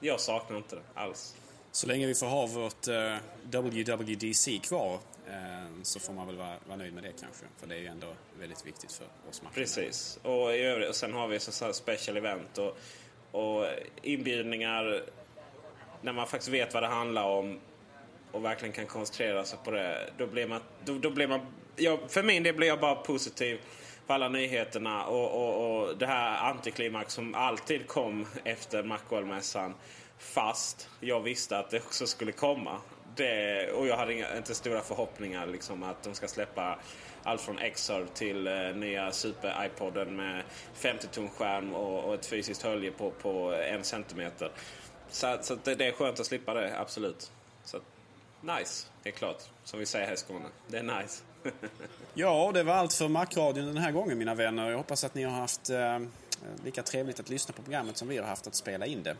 Jag 0.00 0.20
saknar 0.20 0.56
inte 0.56 0.76
det 0.76 0.82
alls. 0.94 1.36
Så 1.72 1.86
länge 1.86 2.06
vi 2.06 2.14
får 2.14 2.26
ha 2.26 2.46
vårt 2.46 2.88
eh, 2.88 3.16
WWDC 3.42 4.58
kvar 4.58 4.94
eh, 5.28 5.82
så 5.82 6.00
får 6.00 6.12
man 6.12 6.26
väl 6.26 6.36
vara, 6.36 6.56
vara 6.66 6.76
nöjd 6.76 6.94
med 6.94 7.02
det 7.02 7.12
kanske. 7.20 7.44
För 7.56 7.66
det 7.66 7.74
är 7.74 7.78
ju 7.78 7.86
ändå 7.86 8.06
väldigt 8.38 8.66
viktigt 8.66 8.92
för 8.92 9.04
oss 9.04 9.42
marknader. 9.42 9.54
Precis. 9.54 10.18
Och, 10.22 10.54
i 10.54 10.60
övrigt, 10.60 10.88
och 10.88 10.96
sen 10.96 11.12
har 11.12 11.28
vi 11.28 11.40
så 11.40 11.64
här 11.64 11.72
special 11.72 12.16
event 12.16 12.58
och, 12.58 12.78
och 13.40 13.66
inbjudningar 14.02 15.02
när 16.02 16.12
man 16.12 16.26
faktiskt 16.26 16.52
vet 16.52 16.74
vad 16.74 16.82
det 16.82 16.86
handlar 16.86 17.24
om 17.24 17.60
och 18.32 18.44
verkligen 18.44 18.72
kan 18.72 18.86
koncentrera 18.86 19.44
sig 19.44 19.58
på 19.64 19.70
det. 19.70 20.10
Då 20.18 20.26
blir 20.26 20.46
man... 20.46 20.60
Då, 20.84 20.98
då 20.98 21.10
blir 21.10 21.26
man 21.26 21.40
ja, 21.76 21.98
för 22.08 22.22
min 22.22 22.42
del 22.42 22.54
blir 22.54 22.68
jag 22.68 22.80
bara 22.80 22.94
positiv 22.94 23.60
på 24.06 24.12
alla 24.12 24.28
nyheterna 24.28 25.04
och, 25.04 25.30
och, 25.30 25.82
och 25.82 25.98
det 25.98 26.06
här 26.06 26.50
antiklimax 26.50 27.14
som 27.14 27.34
alltid 27.34 27.86
kom 27.86 28.26
efter 28.44 28.82
Macworld-mässan. 28.82 29.74
Fast 30.22 30.88
jag 31.00 31.20
visste 31.20 31.58
att 31.58 31.70
det 31.70 31.78
också 31.78 32.06
skulle 32.06 32.32
komma. 32.32 32.80
Det, 33.16 33.70
och 33.72 33.86
jag 33.86 33.96
hade 33.96 34.14
inga, 34.14 34.36
inte 34.36 34.54
stora 34.54 34.80
förhoppningar 34.80 35.46
liksom 35.46 35.82
att 35.82 36.02
de 36.02 36.14
ska 36.14 36.28
släppa 36.28 36.78
allt 37.22 37.40
från 37.40 37.58
Xserve 37.74 38.06
till 38.14 38.46
eh, 38.46 38.54
nya 38.74 39.12
super-iPoden 39.12 40.16
med 40.16 40.44
50-tum-skärm 40.80 41.74
och, 41.74 42.04
och 42.04 42.14
ett 42.14 42.26
fysiskt 42.26 42.62
hölje 42.62 42.90
på, 42.90 43.10
på 43.10 43.54
en 43.54 43.84
centimeter. 43.84 44.50
Så, 45.10 45.38
så 45.40 45.54
det, 45.64 45.74
det 45.74 45.86
är 45.86 45.92
skönt 45.92 46.20
att 46.20 46.26
slippa 46.26 46.54
det, 46.54 46.78
absolut. 46.78 47.32
Så 47.64 47.78
nice, 48.40 48.86
det 49.02 49.08
är 49.08 49.12
klart. 49.12 49.42
Som 49.64 49.78
vi 49.78 49.86
säger 49.86 50.06
här 50.06 50.14
i 50.14 50.16
Skåne. 50.16 50.46
Det 50.68 50.78
är 50.78 50.82
nice. 50.82 51.22
Ja, 52.14 52.50
det 52.54 52.62
var 52.62 52.74
allt 52.74 52.92
för 52.92 53.08
Macradion 53.08 53.66
den 53.66 53.76
här 53.76 53.92
gången 53.92 54.18
mina 54.18 54.34
vänner. 54.34 54.70
Jag 54.70 54.76
hoppas 54.76 55.04
att 55.04 55.14
ni 55.14 55.22
har 55.22 55.32
haft 55.32 55.70
eh, 55.70 55.98
lika 56.64 56.82
trevligt 56.82 57.20
att 57.20 57.28
lyssna 57.28 57.54
på 57.54 57.62
programmet 57.62 57.96
som 57.96 58.08
vi 58.08 58.18
har 58.18 58.26
haft 58.26 58.46
att 58.46 58.54
spela 58.54 58.86
in 58.86 59.02
det. 59.02 59.16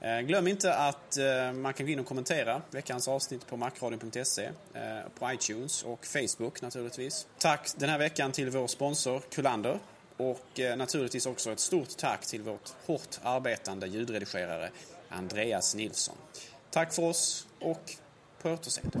Eh, 0.00 0.20
glöm 0.20 0.46
inte 0.46 0.74
att 0.74 1.16
eh, 1.16 1.52
man 1.52 1.74
kan 1.74 1.86
gå 1.86 1.92
in 1.92 1.98
och 1.98 2.06
kommentera 2.06 2.62
veckans 2.70 3.08
avsnitt 3.08 3.46
på 3.46 3.56
macradion.se, 3.56 4.44
eh, 4.44 4.82
på 5.18 5.32
iTunes 5.32 5.82
och 5.82 6.06
Facebook 6.06 6.62
naturligtvis. 6.62 7.26
Tack 7.38 7.70
den 7.76 7.88
här 7.88 7.98
veckan 7.98 8.32
till 8.32 8.50
vår 8.50 8.66
sponsor 8.66 9.22
Kullander 9.30 9.78
och 10.16 10.60
naturligtvis 10.76 11.26
också 11.26 11.52
ett 11.52 11.60
stort 11.60 11.96
tack 11.96 12.26
till 12.26 12.42
vårt 12.42 12.72
hårt 12.86 13.18
arbetande 13.22 13.86
ljudredigerare 13.86 14.70
Andreas 15.08 15.74
Nilsson. 15.74 16.16
Tack 16.70 16.94
för 16.94 17.02
oss 17.02 17.46
och 17.60 17.92
på 18.42 18.50
återseende. 18.50 19.00